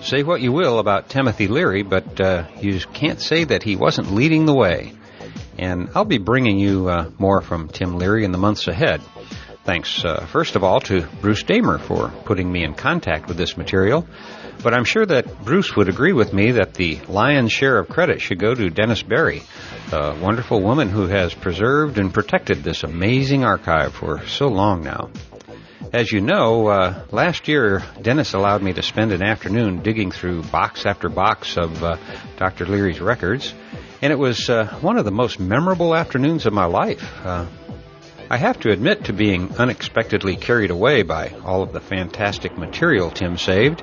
[0.00, 4.10] Say what you will about Timothy Leary, but uh, you can't say that he wasn't
[4.10, 4.92] leading the way.
[5.56, 9.02] And I'll be bringing you uh, more from Tim Leary in the months ahead.
[9.62, 13.56] Thanks, uh, first of all, to Bruce Damer for putting me in contact with this
[13.56, 14.04] material.
[14.62, 18.20] But I'm sure that Bruce would agree with me that the lion's share of credit
[18.20, 19.42] should go to Denis Berry,
[19.92, 25.10] a wonderful woman who has preserved and protected this amazing archive for so long now.
[25.92, 30.42] As you know, uh, last year Denis allowed me to spend an afternoon digging through
[30.44, 31.96] box after box of uh,
[32.38, 32.64] Dr.
[32.66, 33.52] Leary's records,
[34.00, 37.02] and it was uh, one of the most memorable afternoons of my life.
[37.24, 37.46] Uh,
[38.30, 43.10] I have to admit to being unexpectedly carried away by all of the fantastic material
[43.10, 43.82] Tim saved.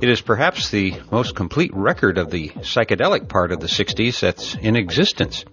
[0.00, 4.54] It is perhaps the most complete record of the psychedelic part of the 60s that's
[4.54, 5.44] in existence.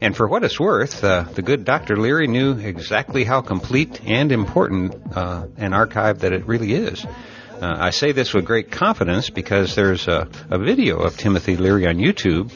[0.00, 1.96] And for what it's worth, uh, the good Dr.
[1.96, 7.04] Leary knew exactly how complete and important uh, an archive that it really is.
[7.04, 11.88] Uh, I say this with great confidence because there's a, a, video of Timothy Leary
[11.88, 12.52] on YouTube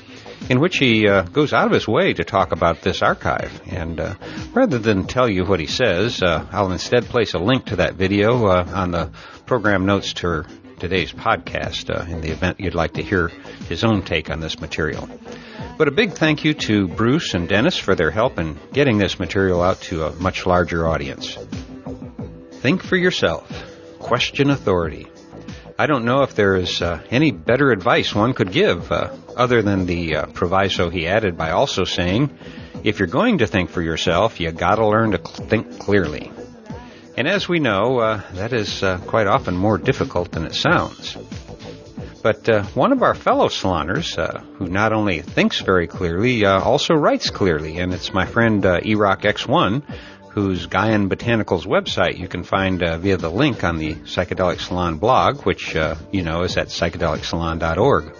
[0.48, 3.62] in which he uh, goes out of his way to talk about this archive.
[3.66, 4.14] And uh,
[4.52, 7.94] rather than tell you what he says, uh, I'll instead place a link to that
[7.94, 9.10] video on the
[9.46, 10.44] program notes to
[10.82, 13.28] today's podcast in the event you'd like to hear
[13.68, 15.08] his own take on this material.
[15.78, 19.20] But a big thank you to Bruce and Denis for their help in getting this
[19.20, 21.38] material out to a much larger audience.
[22.54, 23.48] Think for yourself.
[24.00, 25.06] Question authority.
[25.78, 29.62] I don't know if there is uh, any better advice one could give uh, other
[29.62, 32.36] than the uh, proviso he added by also saying,
[32.82, 36.32] if you're going to think for yourself, you gotta learn to cl- think clearly.
[37.16, 41.16] And as we know, uh, that is uh, quite often more difficult than it sounds.
[42.22, 46.60] But uh, one of our fellow saloners, uh, who not only thinks very clearly, uh,
[46.60, 49.82] also writes clearly, and it's my friend uh, Erock X1,
[50.30, 54.96] whose Gaian Botanicals website you can find uh, via the link on the Psychedelic Salon
[54.96, 55.74] blog, which
[56.12, 58.16] you know is at psychedelicsalon.org.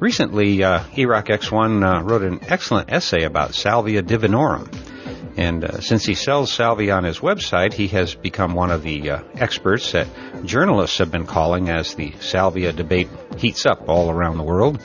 [0.00, 4.89] Recently, uh, Erock X1 uh, wrote an excellent essay about Salvia divinorum
[5.36, 9.10] and uh, since he sells salvia on his website, he has become one of the
[9.10, 10.08] uh, experts that
[10.44, 13.08] journalists have been calling as the salvia debate
[13.38, 14.82] heats up all around the world.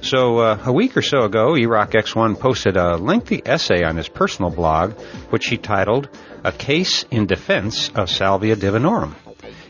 [0.00, 4.08] So uh, a week or so ago, Erock X1 posted a lengthy essay on his
[4.08, 4.92] personal blog,
[5.30, 6.08] which he titled
[6.44, 9.14] "A Case in Defense of Salvia Divinorum."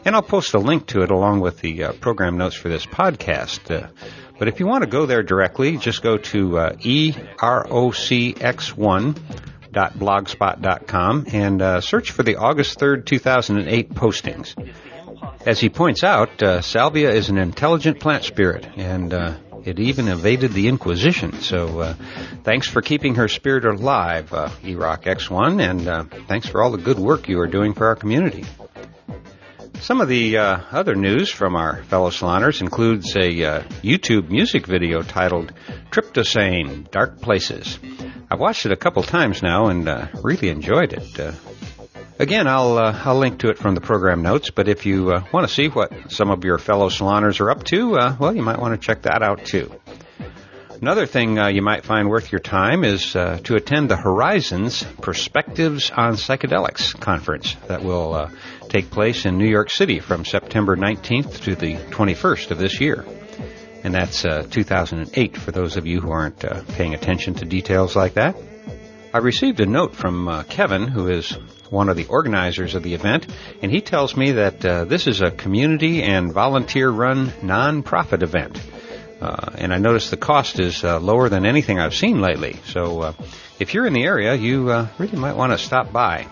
[0.04, 2.86] And I'll post a link to it along with the uh, program notes for this
[2.86, 3.70] podcast.
[3.74, 3.88] Uh,
[4.38, 7.18] but if you want to go there directly, just go to uh, EROCX1
[9.72, 14.54] blogspot.com and uh, search for the August 3rd, 2008 postings.
[15.46, 20.08] As he points out, uh, salvia is an intelligent plant spirit, and uh, it even
[20.08, 21.40] evaded the Inquisition.
[21.40, 21.94] So, uh,
[22.44, 26.78] thanks for keeping her spirit alive, uh, Erock X1, and uh, thanks for all the
[26.78, 28.44] good work you are doing for our community.
[29.80, 34.66] Some of the uh, other news from our fellow saloners includes a uh, YouTube music
[34.66, 35.52] video titled
[35.90, 37.78] Tryptosane Dark Places.
[38.30, 41.18] I've watched it a couple times now and uh, really enjoyed it.
[41.18, 41.32] Uh,
[42.18, 44.50] again, I'll uh, I'll link to it from the program notes.
[44.50, 47.64] But if you uh, want to see what some of your fellow saloners are up
[47.64, 49.72] to, uh, well, you might want to check that out too.
[50.78, 55.90] Another thing uh, you might find worth your time is to attend the Horizons Perspectives
[55.90, 58.30] on Psychedelics conference that will
[58.68, 63.04] take place in New York City from September 19th to the 21st of this year
[63.84, 67.94] and that's uh, 2008 for those of you who aren't uh, paying attention to details
[67.96, 68.36] like that.
[69.12, 71.30] I received a note from uh, Kevin, who is
[71.70, 73.26] one of the organizers of the event,
[73.62, 78.60] and he tells me that uh, this is a community and volunteer run non-profit event.
[79.20, 82.56] Uh, and I noticed the cost is uh, lower than anything I've seen lately.
[82.66, 83.14] So
[83.58, 86.26] if you're in the area, you really might want to stop by.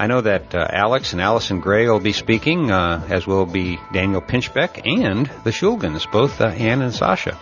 [0.00, 3.80] I know that uh, Alex and Allyson Grey will be speaking, uh, as will be
[3.92, 7.36] Daniel Pinchbeck and the Shulgins, both uh, and Sasha.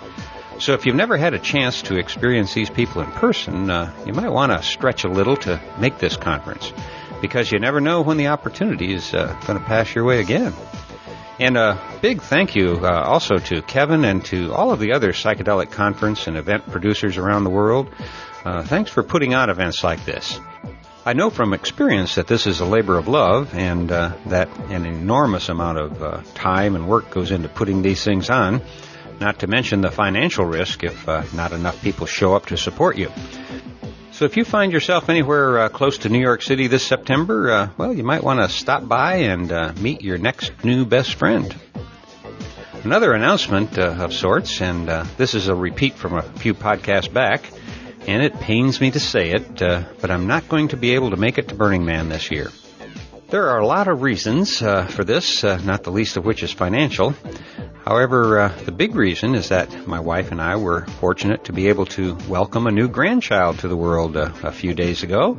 [0.59, 4.15] So if you've never had a chance to experience these people in person, uh, you
[4.15, 6.73] might want to stretch a little to make this conference,
[7.21, 10.55] because you never know when the opportunity is uh, going to pass your way again.
[11.39, 15.13] And a big thank you uh, also to Kevin and to all of the other
[15.13, 17.93] psychedelic conference and event producers around the world.
[18.63, 20.41] thanks for putting on events like this.
[21.07, 24.85] I know from experience that this is a labor of love and uh, that an
[24.85, 28.61] enormous amount of uh, time and work goes into putting these things on,
[29.21, 32.99] not to mention the financial risk if uh, not enough people show up to support
[32.99, 33.13] you.
[34.11, 37.69] So if you find yourself anywhere uh, close to New York City this September, uh,
[37.79, 41.55] well, you might want to stop by and uh, meet your next new best friend.
[42.83, 47.45] Another announcement of sorts, and this is a repeat from a few podcasts back
[48.07, 51.11] and it pains me to say it, uh, but I'm not going to be able
[51.11, 52.51] to make it to Burning Man this year.
[53.29, 56.45] There are a lot of reasons uh, for this, uh, not the least of which
[56.45, 57.13] is financial.
[57.85, 61.67] However, uh, the big reason is that my wife and I were fortunate to be
[61.69, 65.39] able to welcome a new grandchild to the world uh, a few days ago.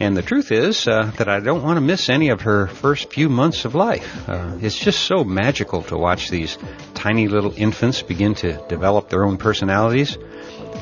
[0.00, 3.12] And the truth is uh, that I don't want to miss any of her first
[3.12, 4.28] few months of life.
[4.60, 6.58] it's just so magical to watch these
[6.94, 10.18] tiny little infants begin to develop their own personalities.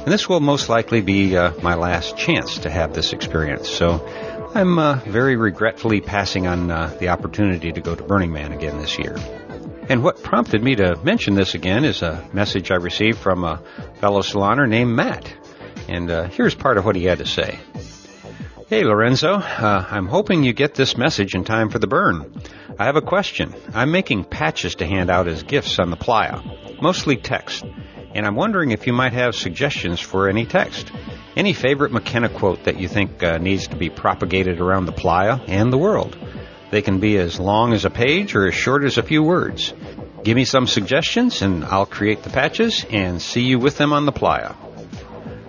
[0.09, 3.69] And this will most likely be uh, my last chance to have this experience.
[3.69, 4.03] So
[4.55, 8.79] I'm uh, very regretfully passing on uh, the opportunity to go to Burning Man again
[8.79, 9.19] this year.
[9.91, 13.63] And what prompted me to mention this again is a message I received from a
[14.01, 15.31] fellow saloner named Matt.
[15.89, 17.59] And uh, here's part of what he had to say.
[18.71, 22.33] Hey Lorenzo, uh, I'm hoping you get this message in time for the burn.
[22.79, 23.55] I have a question.
[23.75, 26.41] I'm making patches to hand out as gifts on the playa,
[26.81, 27.67] mostly text,
[28.15, 30.91] and I'm wondering if you might have suggestions for any text.
[31.37, 35.41] Any favorite McKenna quote that you think uh, needs to be propagated around the playa
[35.47, 36.17] and the world?
[36.71, 39.73] They can be as long as a page or as short as a few words.
[40.23, 44.05] Give me some suggestions and I'll create the patches and see you with them on
[44.05, 44.55] the playa.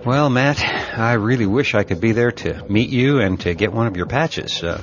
[0.06, 0.60] Well, Matt,
[0.98, 3.98] I really wish I could be there to meet you and to get one of
[3.98, 4.64] your patches.
[4.64, 4.81] Uh,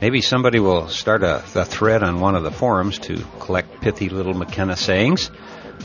[0.00, 4.08] maybe somebody will start a, a, thread on one of the forums to collect pithy
[4.08, 5.30] little McKenna sayings.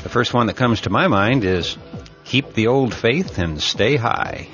[0.01, 1.77] The first one that comes to my mind is,
[2.25, 4.47] keep the old faith and stay high.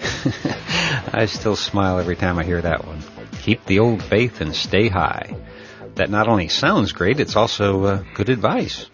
[1.14, 3.02] I still smile every time I hear that one.
[3.42, 5.36] Keep the old faith and stay high.
[5.96, 8.90] That not only sounds great, it's also uh, good advice.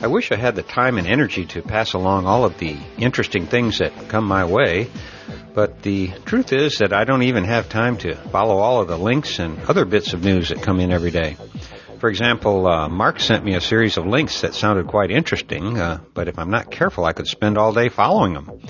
[0.00, 3.46] I wish I had the time and energy to pass along all of the interesting
[3.46, 4.90] things that come my way,
[5.54, 8.98] but the truth is that I don't even have time to follow all of the
[8.98, 11.36] links and other bits of news that come in every day.
[12.04, 16.00] For example, uh, Mark sent me a series of links that sounded quite interesting, uh,
[16.12, 18.60] but if I'm not careful, I could spend all day following them.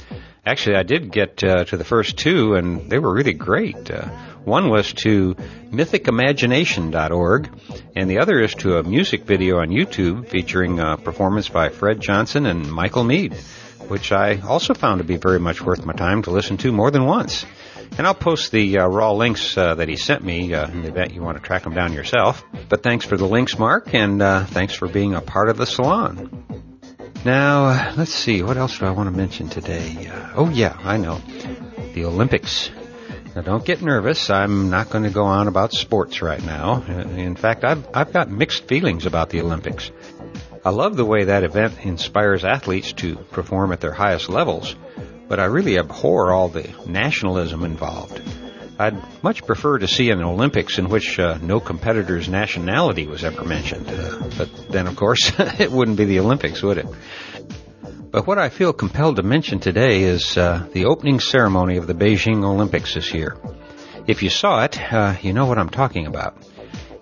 [0.46, 3.90] Actually, I did get uh, to the first two, and they were really great.
[3.90, 4.06] Uh,
[4.44, 5.34] one was to
[5.72, 7.50] mythicimagination.org,
[7.96, 12.00] and the other is to a music video on YouTube featuring a performance by Fred
[12.00, 13.34] Johnson and Michael Meade,
[13.88, 16.92] which I also found to be very much worth my time to listen to more
[16.92, 17.44] than once.
[17.96, 20.88] And I'll post the uh, raw links uh, that he sent me uh, in the
[20.88, 22.44] event you want to track them down yourself.
[22.68, 25.66] But thanks for the links, Mark, and uh, thanks for being a part of the
[25.66, 26.44] salon.
[27.24, 30.08] Now, uh, let's see, what else do I want to mention today?
[30.08, 31.20] Uh, oh, yeah, I know.
[31.94, 32.70] The Olympics.
[33.34, 34.28] Now, don't get nervous.
[34.28, 36.82] I'm not going to go on about sports right now.
[36.82, 39.90] In fact, I've, I've got mixed feelings about the Olympics.
[40.64, 44.76] I love the way that event inspires athletes to perform at their highest levels,
[45.28, 48.20] but I really abhor all the nationalism involved.
[48.78, 53.44] I'd much prefer to see an Olympics in which uh, no competitor's nationality was ever
[53.44, 53.88] mentioned.
[53.88, 56.86] Uh, but then, of course, it wouldn't be the Olympics, would it?
[58.10, 61.94] But what I feel compelled to mention today is uh, the opening ceremony of the
[61.94, 63.36] Beijing Olympics this year.
[64.06, 66.36] If you saw it, uh, you know what I'm talking about.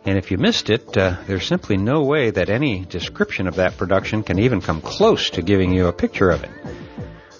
[0.04, 3.76] And if you missed it, uh, there's simply no way that any description of that
[3.76, 6.50] production can even come close to giving you a picture of it.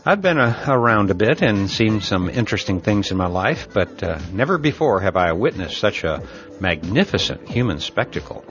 [0.04, 3.68] I've been a, uh, around a bit and seen some interesting things in my life,
[3.72, 6.26] but uh, never before have I witnessed such a
[6.58, 8.44] magnificent human spectacle.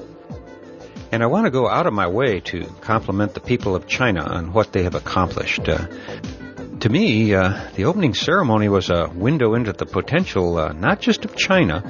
[1.12, 4.24] And I want to go out of my way to compliment the people of China
[4.24, 5.68] on what they have accomplished.
[5.68, 5.88] Uh,
[6.80, 11.26] to me, uh, the opening ceremony was a window into the potential, uh, not just
[11.26, 11.84] of China,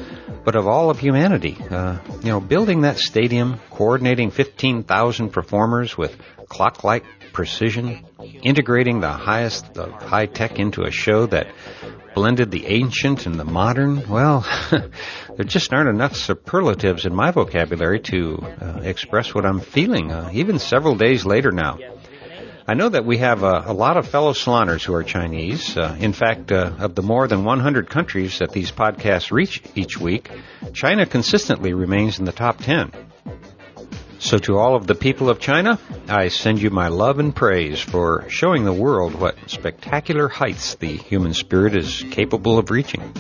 [0.44, 1.56] but of all of humanity.
[1.70, 6.18] Uh, you know, building that stadium, coordinating 15,000 performers with
[6.50, 8.06] clock-like precision,
[8.44, 11.48] integrating the highest of high tech into a show that
[12.14, 18.00] blended the ancient and the modern, well, there just aren't enough superlatives in my vocabulary
[18.00, 21.78] to uh, express what I'm feeling, uh, even several days later now.
[22.68, 25.76] I know that we have a, a lot of fellow saloners who are Chinese.
[25.76, 29.98] Uh, in fact, uh, of the more than 100 countries that these podcasts reach each
[29.98, 30.30] week,
[30.74, 33.11] China consistently remains in the top 10.
[34.22, 37.82] So to all of the people of China, I send you my love and praise
[37.82, 43.16] for showing the world what spectacular heights the human spirit is capable of reaching.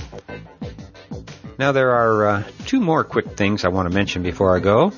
[1.57, 4.93] Now there are uh, two more quick things I want to mention before I go.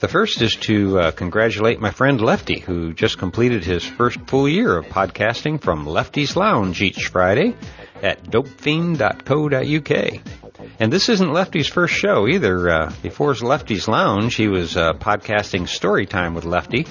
[0.00, 4.48] The first is to uh, congratulate my friend Lefty, who just completed his first full
[4.48, 7.54] year of podcasting from Lefty's Lounge each Friday
[8.02, 10.37] at dopefiend.co.uk.
[10.80, 12.68] And this isn't Lefty's first show either.
[12.68, 16.86] Uh, before Lefty's Lounge, he was uh, podcasting Storytime with Lefty.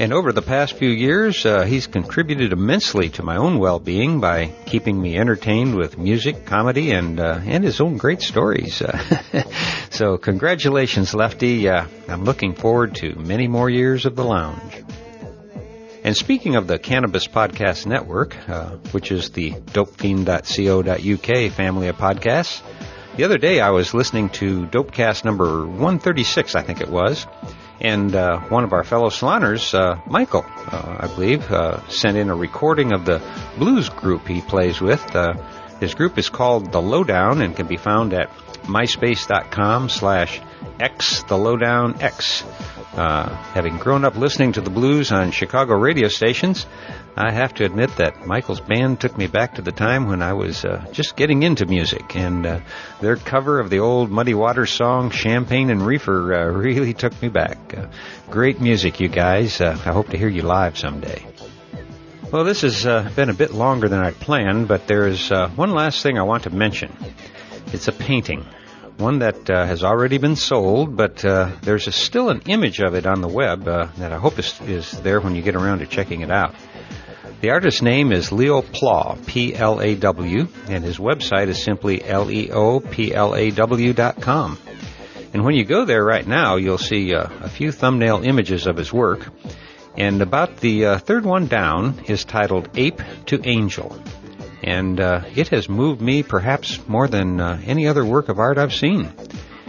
[0.00, 4.46] And over the past few years, uh, he's contributed immensely to my own well-being by
[4.64, 8.80] keeping me entertained with music, comedy, and uh, and his own great stories.
[9.90, 11.68] so, congratulations, Lefty!
[11.68, 14.84] Uh, I'm looking forward to many more years of the lounge.
[16.08, 22.62] And speaking of the Cannabis Podcast Network, uh, which is the dopefiend.co.uk family of podcasts,
[23.18, 27.26] the other day I was listening to Dopecast number 136, I think it was,
[27.78, 32.30] and uh, one of our fellow saloners, uh, Michael, uh, I believe, uh, sent in
[32.30, 33.20] a recording of the
[33.58, 35.14] blues group he plays with.
[35.14, 35.34] Uh,
[35.78, 38.30] his group is called The Lowdown and can be found at
[38.62, 40.40] myspace.com slash
[40.80, 42.44] x the lowdown x
[42.94, 46.66] Uh, having grown up listening to the blues on Chicago radio stations,
[47.16, 50.32] I have to admit that Michael's band took me back to the time when I
[50.32, 52.60] was uh, just getting into music, and uh,
[53.00, 57.28] their cover of the old Muddy Waters song "Champagne and Reefer" uh, really took me
[57.28, 57.76] back.
[57.76, 57.88] Uh,
[58.30, 59.60] great music, you guys.
[59.60, 61.24] Uh, I hope to hear you live someday.
[62.32, 62.84] Well, this has
[63.14, 66.44] been a bit longer than I'd planned, but there is one last thing I want
[66.44, 66.94] to mention.
[67.72, 68.46] It's a painting,
[68.98, 72.94] one that uh, has already been sold, but uh, there's a, still an image of
[72.94, 75.78] it on the web uh, that I hope is, is there when you get around
[75.78, 76.54] to checking it out.
[77.40, 84.58] The artist's name is Leo Plaw, P-L-A-W, and his website is simply L-E-O-P-L-A-W dot com.
[85.32, 88.76] And when you go there right now, you'll see uh, a few thumbnail images of
[88.76, 89.28] his work,
[89.96, 93.96] and about the uh, third one down is titled Ape to Angel.
[94.68, 98.58] And uh, it has moved me perhaps more than uh, any other work of art
[98.58, 99.10] I've seen.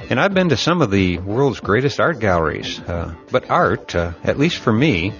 [0.09, 2.81] And I've been to some of the world's greatest art galleries.
[2.81, 5.13] Uh, but art, uh, at least for me,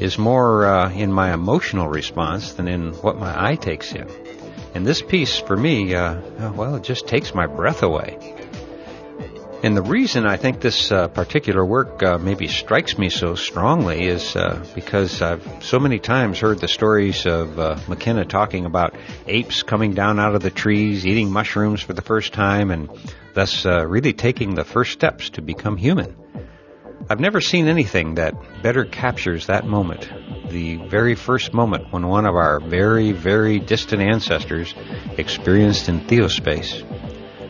[0.00, 4.08] is more uh, in my emotional response than in what my eye takes in.
[4.74, 8.18] And this piece, for me, well, it just takes my breath away.
[9.62, 14.06] And the reason I think this uh, particular work uh, maybe strikes me so strongly
[14.06, 18.94] is uh, because I've so many times heard the stories of uh, McKenna talking about
[19.26, 22.90] apes coming down out of the trees, eating mushrooms for the first time, and
[23.34, 26.14] thus uh, really taking the first steps to become human.
[27.08, 30.10] I've never seen anything that better captures that moment,
[30.50, 34.74] the very first moment when one of our very, very distant ancestors
[35.16, 36.84] experienced in theospace.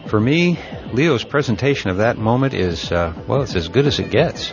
[0.09, 0.59] For me,
[0.93, 4.53] Leo's presentation of that moment is, uh, well, it's as good as it gets.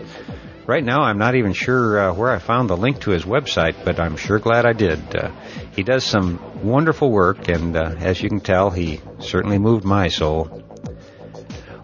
[0.66, 3.84] Right now, I'm not even sure uh, where I found the link to his website,
[3.84, 5.16] but I'm sure glad I did.
[5.16, 5.32] Uh,
[5.72, 10.08] he does some wonderful work, and uh, as you can tell, he certainly moved my
[10.08, 10.64] soul.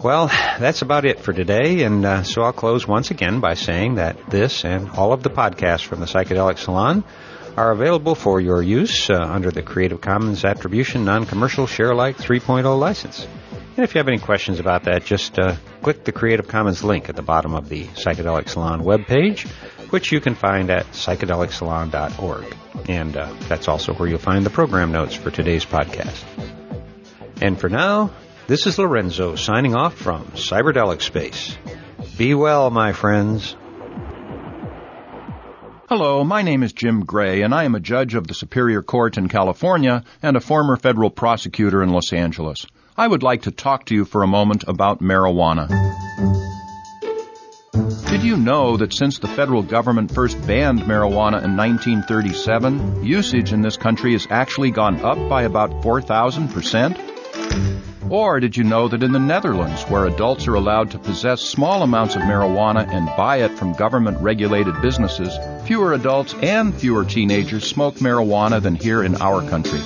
[0.02, 3.96] Well, that's about it for today, and uh, so I'll close once again by saying
[3.96, 7.04] that this and all of the podcasts from the Psychedelic Salon
[7.58, 12.80] are available for your use uh, under the Creative Commons Attribution Non-Commercial Share Alike 3.0
[12.80, 13.28] license.
[13.80, 17.08] And if you have any questions about that, just uh, click the Creative Commons link
[17.08, 19.48] at the bottom of the Psychedelic Salon webpage,
[19.90, 22.56] which you can find at psychedelicsalon.org.
[22.90, 26.26] And uh, that's also where you'll find the program notes for today's podcast.
[27.40, 28.12] And for now,
[28.48, 31.56] this is Lorenzo signing off from Cyberdelic Space.
[32.18, 33.56] Be well, my friends.
[35.88, 39.18] Hello, my name is Jim Gray, and I am a judge of the Superior Court
[39.18, 42.68] in California and a former federal prosecutor in Los Angeles.
[43.00, 45.70] I would like to talk to you for a moment about marijuana.
[48.10, 53.62] Did you know that since the federal government first banned marijuana in 1937, usage in
[53.62, 58.12] this country has actually gone up by about 4,000%?
[58.12, 61.84] Or did you know that in the Netherlands, where adults are allowed to possess small
[61.84, 65.34] amounts of marijuana and buy it from government regulated businesses,
[65.66, 69.80] fewer adults and fewer teenagers smoke marijuana than here in our country?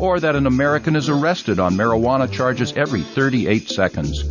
[0.00, 4.24] Or that an American is arrested on marijuana charges every 38 seconds.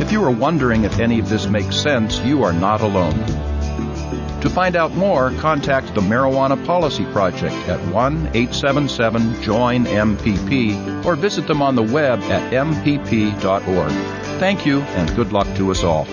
[0.00, 3.18] If you are wondering if any of this makes sense, you are not alone.
[4.40, 11.14] To find out more, contact the Marijuana Policy Project at 1 877 JOIN MPP or
[11.14, 13.92] visit them on the web at mpp.org.
[14.40, 16.06] Thank you and good luck to us all.